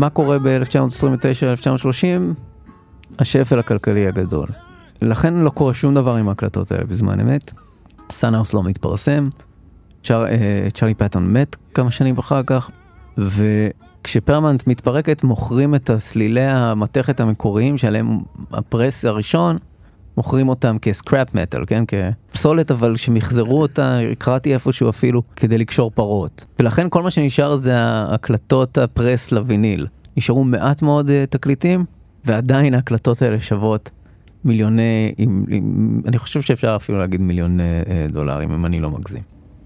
מה 0.00 0.10
קורה 0.10 0.38
ב-1929-1930? 0.38 2.04
השפל 3.18 3.58
הכלכלי 3.58 4.06
הגדול. 4.06 4.48
לכן 5.02 5.34
לא 5.34 5.50
קורה 5.50 5.74
שום 5.74 5.94
דבר 5.94 6.14
עם 6.14 6.28
ההקלטות 6.28 6.72
האלה 6.72 6.84
בזמן 6.84 7.20
אמת. 7.20 7.52
סאנהאוס 8.12 8.54
לא 8.54 8.62
מתפרסם, 8.62 9.28
צ'ר, 10.04 10.26
אה, 10.26 10.68
צ'רלי 10.74 10.94
פטון 10.94 11.32
מת 11.32 11.56
כמה 11.74 11.90
שנים 11.90 12.18
אחר 12.18 12.42
כך, 12.46 12.70
וכשפרמאונט 13.18 14.66
מתפרקת 14.66 15.24
מוכרים 15.24 15.74
את 15.74 15.90
הסלילי 15.90 16.46
המתכת 16.46 17.20
המקוריים 17.20 17.78
שעליהם 17.78 18.18
הפרס 18.52 19.04
הראשון, 19.04 19.58
מוכרים 20.20 20.48
אותם 20.48 20.76
כסקראפ 20.82 21.34
מטאל, 21.34 21.64
כן? 21.66 21.84
כפסולת, 22.30 22.70
אבל 22.70 22.96
שמחזרו 22.96 23.60
אותה, 23.60 23.98
קראתי 24.18 24.54
איפשהו 24.54 24.88
אפילו, 24.88 25.22
כדי 25.36 25.58
לקשור 25.58 25.90
פרות. 25.94 26.44
ולכן 26.58 26.86
כל 26.90 27.02
מה 27.02 27.10
שנשאר 27.10 27.56
זה 27.56 27.78
ההקלטות 27.78 28.78
הפרס 28.78 29.32
לוויניל. 29.32 29.86
נשארו 30.16 30.44
מעט 30.44 30.82
מאוד 30.82 31.08
uh, 31.08 31.12
תקליטים, 31.30 31.84
ועדיין 32.24 32.74
ההקלטות 32.74 33.22
האלה 33.22 33.40
שוות 33.40 33.90
מיליוני, 34.44 35.12
עם, 35.18 35.44
עם, 35.48 36.00
אני 36.06 36.18
חושב 36.18 36.40
שאפשר 36.40 36.76
אפילו 36.76 36.98
להגיד 36.98 37.20
מיליוני 37.20 37.62
uh, 37.62 38.12
דולרים, 38.12 38.50
אם 38.52 38.66
אני 38.66 38.80
לא 38.80 38.90
מגזים. 38.90 39.22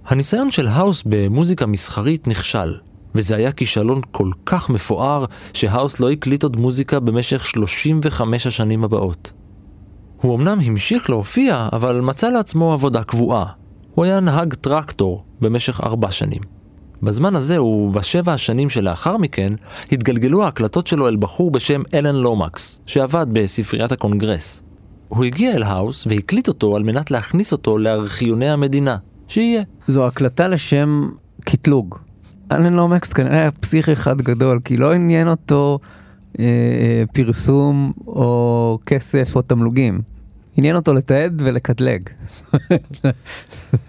הניסיון 0.07 0.51
של 0.51 0.67
האוס 0.67 1.03
במוזיקה 1.07 1.67
מסחרית 1.67 2.29
נכשל, 2.29 2.75
וזה 3.15 3.37
היה 3.37 3.53
כישלון 3.53 4.01
כל 4.11 4.31
כך 4.47 4.71
מפואר, 4.71 5.25
שהאוס 5.53 6.01
לא 6.01 6.11
הקליט 6.11 6.43
עוד 6.43 6.57
מוזיקה 6.57 7.01
במשך 7.01 7.47
35 7.47 8.47
השנים 8.47 8.85
הבאות. 8.85 9.33
הוא 10.25 10.37
אמנם 10.37 10.59
המשיך 10.67 11.11
להופיע, 11.11 11.69
אבל 11.73 12.01
מצא 12.01 12.31
לעצמו 12.31 12.73
עבודה 12.73 13.03
קבועה. 13.03 13.47
הוא 13.95 14.05
היה 14.05 14.21
נהג 14.21 14.55
טרקטור 14.55 15.25
במשך 15.41 15.81
ארבע 15.81 16.11
שנים. 16.11 16.41
בזמן 17.03 17.37
הזה 17.37 17.63
ובשבע 17.63 18.33
השנים 18.33 18.71
שלאחר 18.71 19.17
מכן, 19.17 19.53
התגלגלו 19.93 20.45
ההקלטות 20.45 20.87
שלו 20.87 21.09
אל 21.09 21.17
בחור 21.17 21.51
בשם 21.51 21.81
אלן 21.95 22.15
לומקס, 22.15 22.81
שעבד 22.87 23.27
בספריית 23.33 23.93
הקונגרס. 23.93 24.63
הוא 25.09 25.25
הגיע 25.25 25.55
אל 25.55 25.63
האוס 25.63 26.07
והקליט 26.07 26.49
אותו 26.49 26.77
על 26.77 26.83
מנת 26.83 27.11
להכניס 27.11 27.53
אותו 27.53 27.79
לארכיוני 27.79 28.51
המדינה, 28.51 28.97
שיהיה. 29.29 29.63
זו 29.87 30.07
הקלטה 30.07 30.49
לשם 30.49 31.09
קטלוג. 31.45 31.99
אלן 32.53 32.73
לומקס 32.73 33.13
כנראה 33.13 33.41
היה 33.41 33.51
פסיך 33.51 33.89
אחד 33.89 34.23
גדול, 34.23 34.61
כי 34.65 34.77
לא 34.77 34.93
עניין 34.93 35.29
אותו 35.29 35.79
אה, 36.39 36.45
אה, 36.45 37.05
פרסום 37.13 37.93
או 38.07 38.79
כסף 38.87 39.37
או 39.37 39.43
תמלוגים. 39.43 40.14
עניין 40.57 40.77
אותו 40.77 40.95
לתעד 40.95 41.43
ולקטלג. 41.45 42.11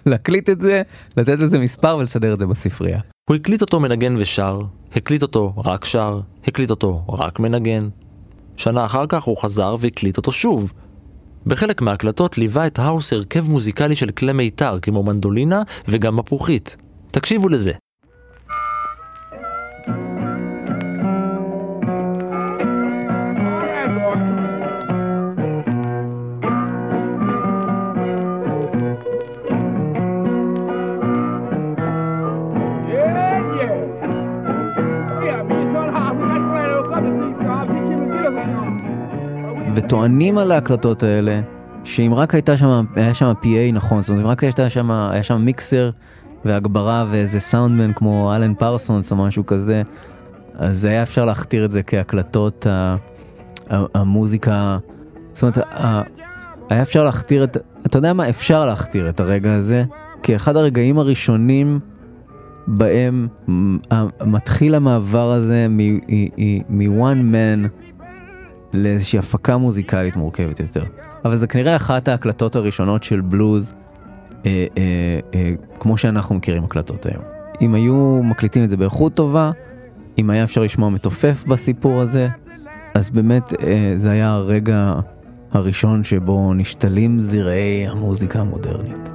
להקליט 0.06 0.50
את 0.50 0.62
זה, 0.62 0.82
לתת 1.18 1.40
לזה 1.40 1.60
מספר 1.60 1.98
ולסדר 1.98 2.34
את 2.34 2.40
זה 2.40 2.46
בספרייה. 2.46 3.00
הוא 3.30 3.36
הקליט 3.36 3.62
אותו 3.62 3.80
מנגן 3.80 4.16
ושר, 4.20 4.62
הקליט 4.96 5.22
אותו 5.22 5.54
רק 5.66 5.86
שר, 5.86 6.22
הקליט 6.48 6.70
אותו 6.70 7.06
רק 7.10 7.40
מנגן. 7.40 7.90
שנה 8.58 8.86
אחר 8.86 9.06
כך 9.10 9.24
הוא 9.24 9.38
חזר 9.38 9.76
והקליט 9.80 10.18
אותו 10.18 10.32
שוב. 10.32 10.74
בחלק 11.46 11.82
מההקלטות 11.82 12.38
ליווה 12.38 12.68
את 12.68 12.80
האוס 12.80 13.14
הרכב 13.14 13.50
מוזיקלי 13.50 13.96
של 13.96 14.12
כלי 14.12 14.34
מיתר 14.34 14.80
כמו 14.82 15.04
מנדולינה 15.04 15.62
וגם 15.88 16.16
מפוחית. 16.16 16.78
תקשיבו 17.12 17.50
לזה. 17.50 17.72
וטוענים 39.76 40.38
על 40.38 40.52
ההקלטות 40.52 41.04
האלה, 41.04 41.42
שאם 41.84 42.14
רק 42.16 42.34
הייתה 42.34 42.58
שם, 42.58 42.86
היה 42.96 43.14
שם 43.14 43.32
PA 43.42 43.74
נכון, 43.74 44.02
זאת 44.02 44.10
אומרת, 44.10 44.24
אם 44.26 44.30
רק 44.30 44.44
הייתה 44.44 44.70
שם, 44.70 44.92
היה 44.92 45.24
שם 45.24 45.42
מיקסר 45.42 45.90
והגברה 46.46 47.06
ואיזה 47.10 47.40
סאונדמן 47.40 47.94
כמו 47.94 48.34
אלן 48.36 48.54
פרסונס 48.54 49.12
או 49.12 49.18
משהו 49.18 49.46
כזה, 49.46 49.82
אז 50.58 50.86
היה 50.86 51.02
אפשר 51.04 51.26
להכתיר 51.26 51.66
את 51.66 51.72
זה 51.72 51.84
כהקלטות 51.84 52.68
ה- 52.68 52.96
ה- 53.72 53.86
המוזיקה, 53.94 54.78
זאת 55.34 55.44
אומרת, 55.44 55.58
ה- 55.58 56.02
היה 56.70 56.82
אפשר 56.82 57.04
להכתיר 57.04 57.44
את, 57.44 57.58
אתה 57.86 57.98
יודע 57.98 58.14
מה, 58.14 58.30
אפשר 58.30 58.66
להכתיר 58.66 59.10
את 59.10 59.20
הרגע 59.20 59.54
הזה, 59.54 59.84
כאחד 60.24 60.56
הרגעים 60.56 61.00
הראשונים 61.00 61.80
בהם 62.68 63.28
מתחיל 64.26 64.76
המעבר 64.76 65.32
הזה 65.32 65.68
מ-one 65.70 67.34
man 67.34 67.85
לאיזושהי 68.76 69.20
הפקה 69.20 69.58
מוזיקלית 69.58 70.16
מורכבת 70.16 70.60
יותר. 70.60 70.84
אבל 71.26 71.36
זה 71.36 71.48
כנראה 71.48 71.76
אחת 71.76 72.08
ההקלטות 72.08 72.56
הראשונות 72.56 73.04
של 73.04 73.22
בלוז, 73.22 73.76
אה, 74.46 74.66
אה, 74.78 75.20
אה, 75.36 75.52
כמו 75.80 75.98
שאנחנו 75.98 76.36
מכירים 76.36 76.64
הקלטות 76.64 77.06
היום. 77.06 77.24
אם 77.62 77.76
היו 77.76 78.22
מקליטים 78.24 78.64
את 78.64 78.70
זה 78.70 78.78
באיכות 78.78 79.14
טובה, 79.14 79.52
אם 80.18 80.30
היה 80.30 80.44
אפשר 80.44 80.64
לשמוע 80.64 80.90
מתופף 80.90 81.44
בסיפור 81.48 82.02
הזה, 82.02 82.28
אז 82.94 83.12
באמת 83.12 83.54
אה, 83.64 83.94
זה 83.96 84.12
היה 84.12 84.32
הרגע 84.32 84.94
הראשון 85.52 86.04
שבו 86.04 86.54
נשתלים 86.54 87.18
זרעי 87.18 87.88
המוזיקה 87.88 88.40
המודרנית. 88.40 89.10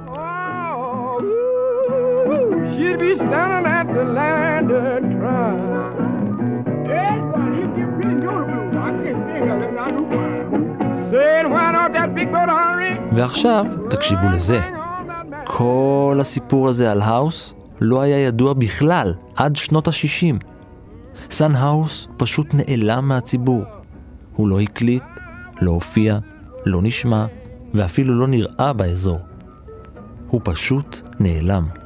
Oh, 5.20 5.20
ועכשיו, 13.15 13.65
תקשיבו 13.89 14.27
לזה. 14.33 14.59
כל 15.45 16.17
הסיפור 16.21 16.69
הזה 16.69 16.91
על 16.91 17.01
האוס 17.01 17.55
לא 17.81 18.01
היה 18.01 18.19
ידוע 18.19 18.53
בכלל 18.53 19.13
עד 19.35 19.55
שנות 19.55 19.87
ה-60. 19.87 20.45
סאן 21.29 21.55
האוס 21.55 22.07
פשוט 22.17 22.47
נעלם 22.53 23.07
מהציבור. 23.07 23.63
הוא 24.35 24.47
לא 24.47 24.59
הקליט, 24.59 25.03
לא 25.61 25.71
הופיע, 25.71 26.19
לא 26.65 26.79
נשמע, 26.83 27.25
ואפילו 27.73 28.19
לא 28.19 28.27
נראה 28.27 28.73
באזור. 28.73 29.19
הוא 30.27 30.41
פשוט 30.43 31.01
נעלם. 31.19 31.80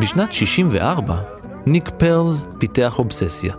בשנת 0.00 0.32
64, 0.32 1.22
ניק 1.66 1.88
פרלס 1.88 2.44
פיתח 2.58 2.98
אובססיה. 2.98 3.54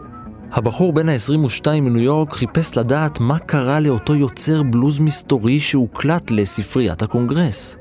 הבחור 0.51 0.93
בן 0.93 1.09
ה-22 1.09 1.67
מניו 1.81 2.01
יורק 2.01 2.33
חיפש 2.33 2.77
לדעת 2.77 3.19
מה 3.19 3.39
קרה 3.39 3.79
לאותו 3.79 4.15
יוצר 4.15 4.63
בלוז 4.63 4.99
מסתורי 4.99 5.59
שהוקלט 5.59 6.31
לספריית 6.31 7.01
הקונגרס. 7.01 7.77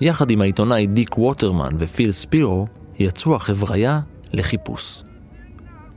יחד 0.00 0.30
עם 0.30 0.40
העיתונאי 0.40 0.86
דיק 0.86 1.18
ווטרמן 1.18 1.70
ופיל 1.78 2.12
ספירו, 2.12 2.66
יצאו 2.98 3.36
החבריה 3.36 4.00
לחיפוש. 4.32 5.02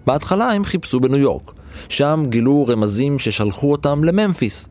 בהתחלה 0.07 0.51
הם 0.51 0.63
חיפשו 0.63 0.99
בניו 0.99 1.17
יורק, 1.17 1.51
שם 1.89 2.23
גילו 2.29 2.65
רמזים 2.67 3.19
ששלחו 3.19 3.71
אותם 3.71 4.03
לממפיס. 4.03 4.69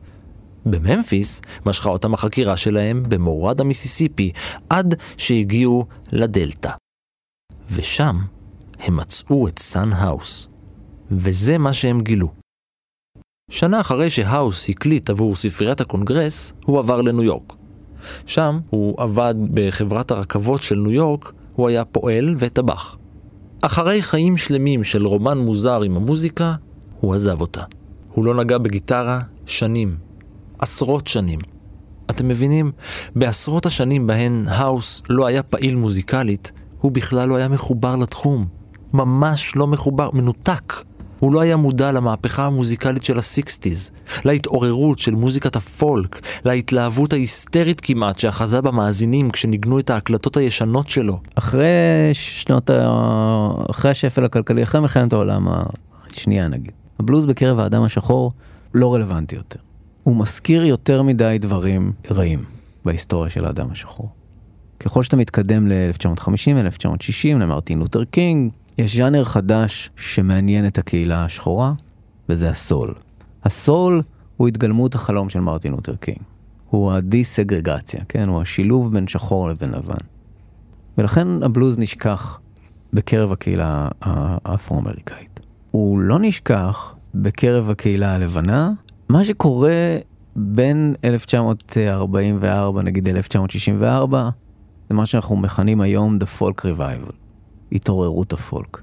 בממפיס 0.65 1.41
משכה 1.65 1.89
אותם 1.89 2.13
החקירה 2.13 2.57
שלהם 2.57 3.03
במורד 3.07 3.61
המיסיסיפי, 3.61 4.31
עד 4.69 4.95
שהגיעו 5.17 5.85
לדלתא. 6.11 6.71
ושם 7.71 8.15
הם 8.79 8.97
מצאו 8.97 9.47
את 9.47 9.59
סאן 9.59 9.93
האוס. 9.93 10.49
וזה 11.11 11.57
מה 11.57 11.73
שהם 11.73 12.01
גילו. 12.01 12.31
שנה 13.51 13.81
אחרי 13.81 14.09
שהאוס 14.09 14.69
הקליט 14.69 15.09
עבור 15.09 15.35
ספריית 15.35 15.81
הקונגרס, 15.81 16.53
הוא 16.65 16.79
עבר 16.79 17.01
לניו 17.01 17.23
יורק. 17.23 17.53
שם 18.25 18.59
הוא 18.69 18.95
עבד 18.97 19.35
בחברת 19.53 20.11
הרכבות 20.11 20.61
של 20.61 20.75
ניו 20.75 20.91
יורק, 20.91 21.33
הוא 21.55 21.67
היה 21.67 21.85
פועל 21.85 22.35
וטבח. 22.39 22.97
אחרי 23.61 24.01
חיים 24.01 24.37
שלמים 24.37 24.83
של 24.83 25.05
רומן 25.05 25.37
מוזר 25.37 25.81
עם 25.81 25.95
המוזיקה, 25.95 26.55
הוא 26.99 27.15
עזב 27.15 27.41
אותה. 27.41 27.63
הוא 28.09 28.25
לא 28.25 28.35
נגע 28.35 28.57
בגיטרה 28.57 29.21
שנים. 29.45 29.97
עשרות 30.59 31.07
שנים. 31.07 31.39
אתם 32.09 32.27
מבינים? 32.27 32.71
בעשרות 33.15 33.65
השנים 33.65 34.07
בהן 34.07 34.43
האוס 34.47 35.01
לא 35.09 35.25
היה 35.25 35.43
פעיל 35.43 35.75
מוזיקלית, 35.75 36.51
הוא 36.85 36.91
בכלל 36.91 37.29
לא 37.29 37.35
היה 37.35 37.47
מחובר 37.47 37.95
לתחום. 37.95 38.45
ממש 38.93 39.55
לא 39.55 39.67
מחובר, 39.67 40.09
מנותק. 40.13 40.73
הוא 41.19 41.33
לא 41.33 41.41
היה 41.41 41.57
מודע 41.57 41.91
למהפכה 41.91 42.45
המוזיקלית 42.45 43.03
של 43.03 43.19
ה 43.19 43.27
sixties, 43.27 43.91
להתעוררות 44.25 44.99
של 44.99 45.15
מוזיקת 45.15 45.55
הפולק, 45.55 46.21
להתלהבות 46.45 47.13
ההיסטרית 47.13 47.81
כמעט 47.81 48.19
שאחזה 48.19 48.61
במאזינים 48.61 49.31
כשניגנו 49.31 49.79
את 49.79 49.89
ההקלטות 49.89 50.37
הישנות 50.37 50.89
שלו. 50.89 51.19
אחרי 51.35 51.69
שנות 52.13 52.69
ה... 52.69 52.91
אחרי 53.71 53.91
השפל 53.91 54.25
הכלכלי, 54.25 54.63
אחרי 54.63 54.81
מלחמת 54.81 55.13
העולם 55.13 55.47
השנייה 56.11 56.47
נגיד, 56.47 56.73
הבלוז 56.99 57.25
בקרב 57.25 57.59
האדם 57.59 57.83
השחור 57.83 58.31
לא 58.73 58.93
רלוונטי 58.93 59.35
יותר. 59.35 59.59
הוא 60.03 60.15
מזכיר 60.15 60.65
יותר 60.65 61.03
מדי 61.03 61.37
דברים 61.41 61.91
רעים 62.11 62.43
בהיסטוריה 62.85 63.29
של 63.29 63.45
האדם 63.45 63.71
השחור. 63.71 64.09
ככל 64.79 65.03
שאתה 65.03 65.17
מתקדם 65.17 65.67
ל-1950, 65.67 66.57
1960, 66.57 67.39
למרטין 67.39 67.79
לותר 67.79 68.03
קינג, 68.03 68.51
יש 68.77 68.97
ז'אנר 68.97 69.23
חדש 69.23 69.89
שמעניין 69.95 70.67
את 70.67 70.77
הקהילה 70.77 71.25
השחורה, 71.25 71.73
וזה 72.29 72.49
הסול. 72.49 72.93
הסול 73.43 74.01
הוא 74.37 74.47
התגלמות 74.47 74.95
החלום 74.95 75.29
של 75.29 75.39
מרטין 75.39 75.71
לותר 75.71 75.95
קינג. 75.95 76.17
הוא 76.69 76.91
הדה-סגרגציה, 76.91 77.99
כן? 78.09 78.29
הוא 78.29 78.41
השילוב 78.41 78.93
בין 78.93 79.07
שחור 79.07 79.49
לבין 79.49 79.71
לבן. 79.71 79.95
ולכן 80.97 81.43
הבלוז 81.43 81.79
נשכח 81.79 82.39
בקרב 82.93 83.31
הקהילה 83.31 83.87
האפרו-אמריקאית. 84.01 85.39
הוא 85.71 85.99
לא 85.99 86.19
נשכח 86.19 86.95
בקרב 87.15 87.69
הקהילה 87.69 88.15
הלבנה. 88.15 88.71
מה 89.09 89.23
שקורה 89.23 89.97
בין 90.35 90.95
1944 91.03 92.81
נגיד 92.81 93.07
1964 93.07 94.29
זה 94.89 94.95
מה 94.95 95.05
שאנחנו 95.05 95.35
מכנים 95.35 95.81
היום 95.81 96.17
The 96.21 96.39
Folk 96.39 96.61
Revival, 96.61 97.13
התעוררות 97.71 98.33
הפולק. 98.33 98.81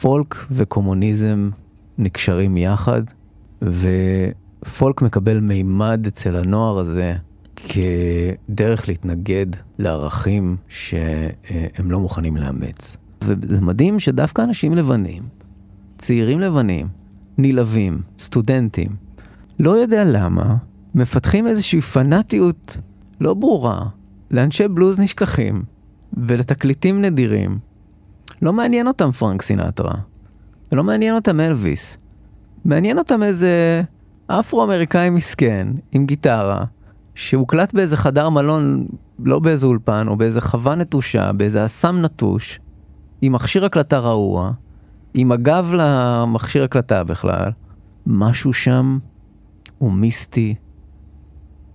פולק 0.00 0.46
וקומוניזם 0.50 1.50
נקשרים 1.98 2.56
יחד 2.56 3.02
ופולק 3.62 5.02
מקבל 5.02 5.40
מימד 5.40 6.04
אצל 6.06 6.36
הנוער 6.36 6.78
הזה 6.78 7.14
כדרך 7.56 8.88
להתנגד 8.88 9.46
לערכים 9.78 10.56
שהם 10.68 11.90
לא 11.90 12.00
מוכנים 12.00 12.36
לאמץ. 12.36 12.96
וזה 13.24 13.60
מדהים 13.60 13.98
שדווקא 13.98 14.42
אנשים 14.42 14.72
לבנים, 14.72 15.22
צעירים 15.98 16.40
לבנים, 16.40 16.88
נלהבים, 17.38 18.00
סטודנטים, 18.18 18.88
לא 19.58 19.70
יודע 19.70 20.04
למה, 20.04 20.56
מפתחים 20.94 21.46
איזושהי 21.46 21.80
פנאטיות 21.80 22.78
לא 23.20 23.34
ברורה 23.34 23.86
לאנשי 24.30 24.68
בלוז 24.68 24.98
נשכחים 24.98 25.62
ולתקליטים 26.12 27.02
נדירים. 27.02 27.58
לא 28.42 28.52
מעניין 28.52 28.88
אותם 28.88 29.10
פרנק 29.10 29.42
סינטרה, 29.42 29.94
ולא 30.72 30.84
מעניין 30.84 31.14
אותם 31.14 31.40
אלוויס. 31.40 31.98
מעניין 32.64 32.98
אותם 32.98 33.22
איזה 33.22 33.82
אפרו-אמריקאי 34.26 35.10
מסכן 35.10 35.68
עם 35.92 36.06
גיטרה, 36.06 36.64
שהוקלט 37.14 37.74
באיזה 37.74 37.96
חדר 37.96 38.28
מלון, 38.28 38.86
לא 39.24 39.38
באיזה 39.38 39.66
אולפן, 39.66 40.08
או 40.08 40.16
באיזה 40.16 40.40
חווה 40.40 40.74
נטושה, 40.74 41.32
באיזה 41.32 41.64
אסם 41.64 41.98
נטוש, 41.98 42.60
עם 43.22 43.32
מכשיר 43.32 43.64
הקלטה 43.64 43.98
רעוע, 43.98 44.52
עם 45.14 45.32
הגב 45.32 45.72
למכשיר 45.74 46.64
הקלטה 46.64 47.04
בכלל. 47.04 47.50
משהו 48.06 48.52
שם 48.52 48.98
הוא 49.78 49.92
מיסטי, 49.92 50.54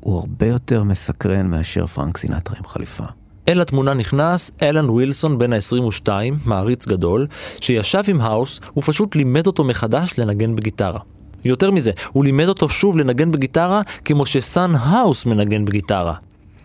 הוא 0.01 0.19
הרבה 0.19 0.47
יותר 0.47 0.83
מסקרן 0.83 1.47
מאשר 1.47 1.87
פרנק 1.87 2.17
סינטרה 2.17 2.55
עם 2.57 2.67
חליפה. 2.67 3.03
אל 3.47 3.61
התמונה 3.61 3.93
נכנס 3.93 4.51
אלן 4.61 4.89
ווילסון 4.89 5.37
בן 5.37 5.53
ה-22, 5.53 6.09
מעריץ 6.45 6.87
גדול, 6.87 7.27
שישב 7.61 8.03
עם 8.07 8.21
האוס 8.21 8.59
ופשוט 8.77 9.15
לימד 9.15 9.47
אותו 9.47 9.63
מחדש 9.63 10.13
לנגן 10.17 10.55
בגיטרה. 10.55 10.99
יותר 11.45 11.71
מזה, 11.71 11.91
הוא 12.11 12.23
לימד 12.23 12.47
אותו 12.47 12.69
שוב 12.69 12.97
לנגן 12.97 13.31
בגיטרה 13.31 13.81
כמו 14.05 14.25
שסאן 14.25 14.73
האוס 14.75 15.25
מנגן 15.25 15.65
בגיטרה. 15.65 16.13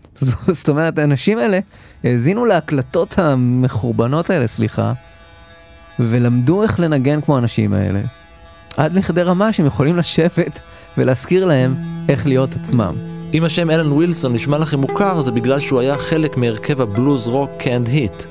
זאת 0.59 0.69
אומרת, 0.69 0.99
האנשים 0.99 1.39
האלה 1.39 1.59
האזינו 2.05 2.45
להקלטות 2.45 3.19
המחורבנות 3.19 4.31
האלה, 4.31 4.47
סליחה, 4.47 4.93
ולמדו 5.99 6.63
איך 6.63 6.81
לנגן 6.81 7.21
כמו 7.21 7.37
האנשים 7.37 7.73
האלה, 7.73 8.01
עד 8.77 8.93
לכדי 8.93 9.23
רמה 9.23 9.53
שהם 9.53 9.67
יכולים 9.67 9.97
לשבת 9.97 10.61
ולהזכיר 10.99 11.45
להם 11.45 11.75
איך 12.09 12.27
להיות 12.27 12.55
עצמם. 12.55 13.16
אם 13.35 13.45
השם 13.45 13.71
אלן 13.71 13.93
ווילסון 13.93 14.33
נשמע 14.33 14.59
לכם 14.59 14.79
מוכר, 14.79 15.21
זה 15.21 15.33
בגלל 15.33 15.59
שהוא 15.59 15.81
היה 15.81 15.99
חלק 15.99 16.37
מהרכב 16.37 16.83
הבלוז 16.83 17.29
רוק 17.29 17.51
Canned 17.59 17.87
Heat. 17.87 18.23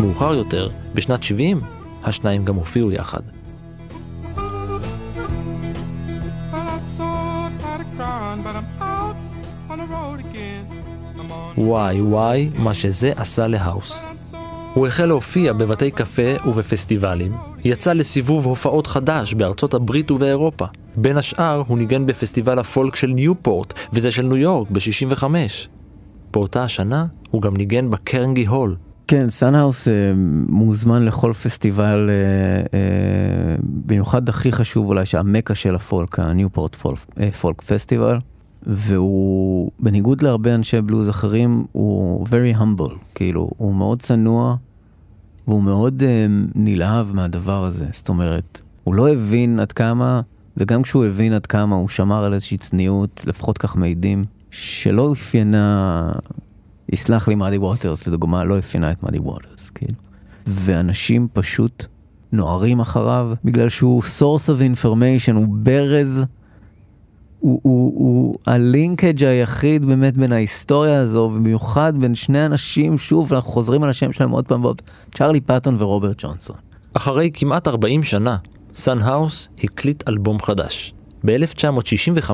מאוחר 0.00 0.34
יותר, 0.34 0.68
בשנת 0.94 1.22
70, 1.22 1.60
השניים 2.02 2.44
גם 2.44 2.54
הופיעו 2.54 2.92
יחד. 2.92 3.43
וואי 11.58 12.00
וואי, 12.00 12.50
מה 12.56 12.74
שזה 12.74 13.12
עשה 13.16 13.46
להאוס. 13.46 14.04
הוא 14.74 14.86
החל 14.86 15.06
להופיע 15.06 15.52
בבתי 15.52 15.90
קפה 15.90 16.48
ובפסטיבלים, 16.48 17.32
יצא 17.64 17.92
לסיבוב 17.92 18.46
הופעות 18.46 18.86
חדש 18.86 19.34
בארצות 19.34 19.74
הברית 19.74 20.10
ובאירופה. 20.10 20.64
בין 20.96 21.16
השאר, 21.16 21.62
הוא 21.66 21.78
ניגן 21.78 22.06
בפסטיבל 22.06 22.58
הפולק 22.58 22.96
של 22.96 23.06
ניופורט, 23.06 23.74
וזה 23.92 24.10
של 24.10 24.22
ניו 24.22 24.36
יורק 24.36 24.70
ב-65. 24.70 25.24
באותה 26.32 26.64
השנה, 26.64 27.06
הוא 27.30 27.42
גם 27.42 27.56
ניגן 27.56 27.90
בקרנגי 27.90 28.46
הול. 28.46 28.76
כן, 29.08 29.28
סאן 29.28 29.54
האוס 29.54 29.88
אה, 29.88 30.12
מוזמן 30.48 31.04
לכל 31.04 31.32
פסטיבל, 31.32 32.10
אה, 32.10 32.78
אה, 32.78 33.56
במיוחד 33.62 34.28
הכי 34.28 34.52
חשוב 34.52 34.88
אולי 34.88 35.06
שהמכה 35.06 35.54
של 35.54 35.74
הפולק, 35.74 36.18
הניופורט 36.18 36.76
פולק, 36.76 36.98
אה, 37.20 37.30
פסטיבל, 37.66 38.18
והוא, 38.66 39.70
בניגוד 39.80 40.22
להרבה 40.22 40.54
אנשי 40.54 40.80
בלוז 40.80 41.10
אחרים, 41.10 41.64
הוא 41.72 42.26
very 42.26 42.58
humble, 42.58 42.92
כאילו, 43.14 43.50
הוא 43.56 43.74
מאוד 43.74 44.02
צנוע, 44.02 44.56
והוא 45.48 45.62
מאוד 45.62 46.02
אה, 46.02 46.26
נלהב 46.54 47.12
מהדבר 47.12 47.64
הזה, 47.64 47.86
זאת 47.92 48.08
אומרת, 48.08 48.60
הוא 48.84 48.94
לא 48.94 49.12
הבין 49.12 49.60
עד 49.60 49.72
כמה, 49.72 50.20
וגם 50.56 50.82
כשהוא 50.82 51.04
הבין 51.04 51.32
עד 51.32 51.46
כמה, 51.46 51.76
הוא 51.76 51.88
שמר 51.88 52.24
על 52.24 52.34
איזושהי 52.34 52.56
צניעות, 52.56 53.24
לפחות 53.26 53.58
כך 53.58 53.76
מעידים, 53.76 54.24
שלא 54.50 55.12
אפיינה 55.12 56.12
יסלח 56.92 57.28
לי 57.28 57.34
מאדי 57.34 57.58
ווטרס 57.58 58.06
לדוגמה, 58.06 58.44
לא 58.44 58.58
אפיינה 58.58 58.90
את 58.90 59.02
מאדי 59.02 59.18
ווטרס, 59.18 59.70
כאילו. 59.70 59.94
ואנשים 60.46 61.28
פשוט 61.32 61.86
נוהרים 62.32 62.80
אחריו, 62.80 63.32
בגלל 63.44 63.68
שהוא 63.68 64.02
source 64.02 64.48
of 64.48 64.82
information, 64.82 65.34
הוא 65.34 65.46
ברז, 65.48 66.24
הוא, 67.44 67.60
הוא, 67.62 67.92
הוא 67.96 68.38
ה 68.46 68.56
linkage 68.56 69.24
היחיד 69.24 69.84
באמת 69.84 70.16
בין 70.16 70.32
ההיסטוריה 70.32 71.00
הזו, 71.00 71.20
ובמיוחד 71.20 71.92
בין 71.96 72.14
שני 72.14 72.46
אנשים, 72.46 72.98
שוב, 72.98 73.34
אנחנו 73.34 73.52
חוזרים 73.52 73.82
על 73.82 73.90
השם 73.90 74.12
שלהם 74.12 74.30
עוד 74.30 74.46
פעם 74.46 74.64
ועוד, 74.64 74.82
צ'רלי 75.14 75.40
פטון 75.40 75.76
ורוברט 75.78 76.16
ג'ונסון. 76.24 76.56
אחרי 76.94 77.30
כמעט 77.34 77.68
40 77.68 78.02
שנה, 78.02 78.36
סאן 78.74 78.98
האוס 78.98 79.48
הקליט 79.64 80.08
אלבום 80.08 80.40
חדש. 80.40 80.94
ב-1965 81.24 82.30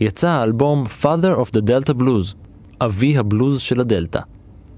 יצא 0.00 0.28
האלבום 0.28 0.84
Father 1.02 1.44
of 1.44 1.48
the 1.56 1.60
Delta 1.60 2.00
Blues, 2.00 2.34
אבי 2.80 3.18
הבלוז 3.18 3.60
של 3.60 3.80
הדלתא. 3.80 4.20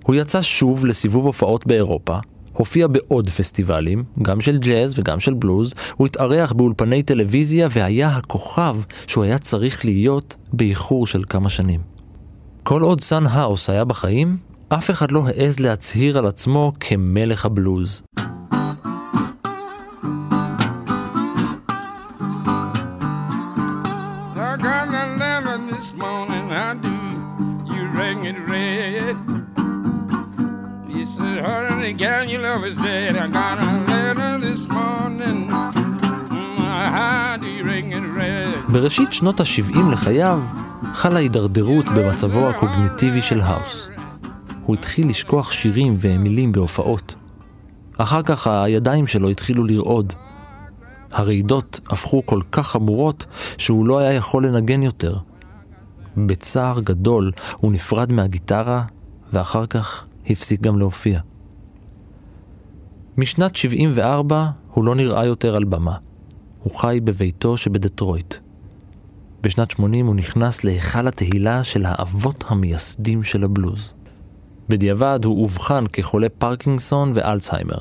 הוא 0.03 0.15
יצא 0.15 0.43
שוב 0.43 0.87
לסיבוב 0.87 1.27
הופעות 1.27 1.67
באירופה, 1.67 2.19
הופיע 2.53 2.87
בעוד 2.87 3.29
פסטיבלים, 3.29 4.05
גם 4.23 4.41
של 4.41 4.59
ג'אז 4.59 4.99
וגם 4.99 5.21
של 5.21 5.35
בלוז, 5.35 5.75
הוא 5.97 6.07
התארח 6.07 6.53
באולפני 6.53 7.03
טלוויזיה 7.03 7.69
והיה 7.71 8.09
הכוכב 8.09 8.77
שהוא 9.07 9.25
היה 9.25 9.39
צריך 9.39 9.85
להיות 9.85 10.37
באיחור 10.53 11.07
של 11.07 11.23
כמה 11.29 11.49
שנים. 11.49 11.81
כל 12.63 12.83
עוד 12.83 13.01
סאן 13.01 13.27
האוס 13.27 13.71
היה 13.71 13.85
בחיים, 13.85 14.37
אף 14.69 14.91
אחד 14.91 15.11
לא 15.11 15.27
העז 15.27 15.61
להצהיר 15.61 16.19
על 16.19 16.27
עצמו 16.27 16.73
כמלך 16.81 17.47
הבלוז. 17.47 18.03
Love 32.53 32.65
is 32.71 32.77
dead. 32.77 33.17
I 33.17 33.27
got 33.39 33.57
a 33.67 33.71
letter 33.93 34.33
this 34.47 34.63
morning. 34.69 35.41
Mm? 35.51 36.63
בראשית 38.69 39.13
שנות 39.13 39.41
ה-70 39.41 39.93
לחייו, 39.93 40.43
חלה 40.95 41.19
הידרדרות 41.19 41.87
במצבו 41.89 42.49
הקוגניטיבי 42.49 43.23
של 43.23 43.41
האוס. 43.41 43.91
הוא 44.65 44.77
התחיל 44.77 45.09
לשכוח 45.09 45.53
שירים 45.53 45.97
ומילים 46.01 46.53
בהופעות. 46.53 47.15
אחר 47.99 48.23
כך 48.23 48.47
הידיים 48.47 49.07
שלו 49.07 49.29
התחילו 49.29 49.65
לרעוד. 49.65 50.13
הרעידות 51.13 51.81
הפכו 51.91 52.27
כל 52.27 52.41
כך 52.53 52.67
חמורות 52.67 53.27
שהוא 53.59 53.87
לא 53.87 53.99
היה 53.99 54.13
יכול 54.13 54.47
לנגן 54.47 54.83
יותר. 54.83 55.17
בצער 56.17 56.81
גדול 56.81 57.33
הוא 57.57 57.73
נפרד 57.73 58.13
מהגיטרה, 58.13 58.83
ואחר 59.33 59.67
כך 59.67 60.05
הפסיק 60.31 60.61
גם 60.61 60.79
להופיע. 60.79 61.21
משנת 63.19 63.57
74 63.57 64.47
הוא 64.71 64.85
לא 64.85 64.95
נראה 64.95 65.25
יותר 65.25 65.57
על 65.57 65.65
במה. 65.65 65.97
הוא 66.63 66.77
חי 66.77 66.99
בביתו 67.05 67.57
שבדטרויט. 67.57 68.35
בשנת 69.41 69.71
80 69.71 70.07
הוא 70.07 70.15
נכנס 70.15 70.65
להיכל 70.65 71.09
התהילה 71.09 71.65
של 71.65 71.85
האבות 71.85 72.45
המייסדים 72.49 73.23
של 73.23 73.45
הבלוז. 73.45 73.95
בדיעבד 74.69 75.21
הוא 75.25 75.43
אובחן 75.43 75.85
כחולה 75.93 76.29
פרקינסון 76.29 77.13
ואלצהיימר, 77.15 77.79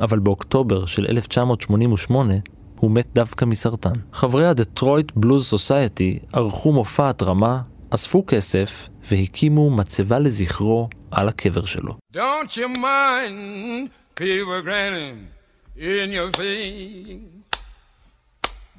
אבל 0.00 0.18
באוקטובר 0.18 0.86
של 0.86 1.06
1988 1.08 2.34
הוא 2.80 2.90
מת 2.90 3.08
דווקא 3.14 3.44
מסרטן. 3.44 3.94
חברי 4.12 4.46
הדטרויט 4.46 5.12
בלוז 5.16 5.46
סוסייטי 5.46 6.18
ערכו 6.32 6.72
מופע 6.72 7.08
התרמה, 7.08 7.60
אספו 7.90 8.24
כסף 8.26 8.88
והקימו 9.10 9.70
מצבה 9.70 10.18
לזכרו 10.18 10.88
על 11.10 11.28
הקבר 11.28 11.64
שלו. 11.64 11.94
Don't 12.16 12.50
you 12.54 12.76
mind 12.76 14.05
people 14.16 14.62
grinning 14.62 15.28
in 15.76 16.10
your 16.10 16.30
face? 16.32 17.20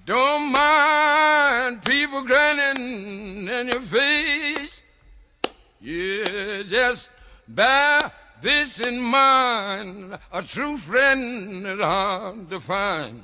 Don't 0.06 0.52
mind 0.52 1.86
people 1.86 2.24
grinning 2.24 3.48
in 3.48 3.68
your 3.68 3.82
face. 3.82 4.82
Yeah, 5.80 6.64
just 6.64 7.12
bear 7.48 8.12
this 8.42 8.80
in 8.80 9.00
mind. 9.00 10.18
A 10.34 10.42
true 10.42 10.78
friend 10.78 11.68
is 11.68 11.80
hard 11.80 12.50
to 12.50 12.60
find. 12.60 13.22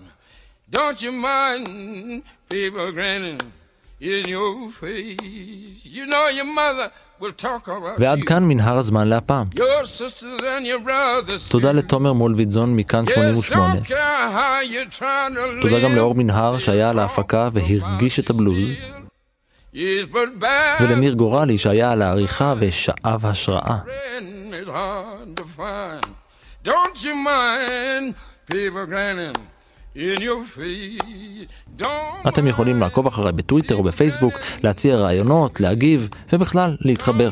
Don't 0.69 1.02
you 1.02 1.12
mind 1.12 2.23
people 2.48 2.92
grinning 2.92 3.42
in 4.00 4.27
your 4.27 4.69
face? 4.69 5.85
You 5.87 6.06
know 6.06 6.27
your 6.29 6.46
mother 6.46 6.92
ועד. 7.99 8.23
כאן 8.23 8.43
מנהר 8.43 8.77
הזמן 8.77 9.07
להפעם. 9.07 9.47
Your 9.55 9.59
sisters 9.85 10.41
and 10.41 10.65
your 10.65 10.87
brothers. 10.87 11.49
תודה. 11.51 11.71
לתומר 11.71 12.13
מולביטזון 12.13 12.75
מכאן 12.75 13.05
Yes, 13.07 13.11
88. 13.15 13.79
don't 13.79 13.87
care 13.87 13.93
how 14.33 14.61
you're 14.73 14.99
trying 14.99 15.35
to 15.35 15.61
תודה 15.61 15.79
גם. 15.79 15.95
לאור 15.95 16.15
מנהר 16.15 16.57
שהיה 16.57 16.89
על 16.89 16.99
ההפקה 16.99 17.49
והרגיש 17.53 18.19
את 18.19 18.29
הבלוז, 18.29 18.69
ולניר 20.81 21.13
גורלי 21.13 21.57
שהיה 21.57 21.91
על 21.91 22.01
העריכה 22.01 22.53
ושאב 22.59 23.25
השראה. 23.25 23.77
Don't 26.65 26.97
you 27.03 27.15
mind 27.15 28.15
people 28.51 28.85
grinning 28.85 29.35
in 29.96 30.21
your 30.21 30.58
face? 30.58 31.81
Don't 31.81 32.27
אתם 32.27 32.48
יכולים 32.48 32.79
לעקוב 32.79 33.08
אחריי 33.08 33.31
בטוויטר 33.31 33.75
או 33.75 33.83
בפייסבוק, 33.83 34.33
להציע 34.63 34.96
רעיונות, 34.96 35.60
להגיב, 35.60 36.10
ובכלל, 36.33 36.75
להתחבר. 36.79 37.29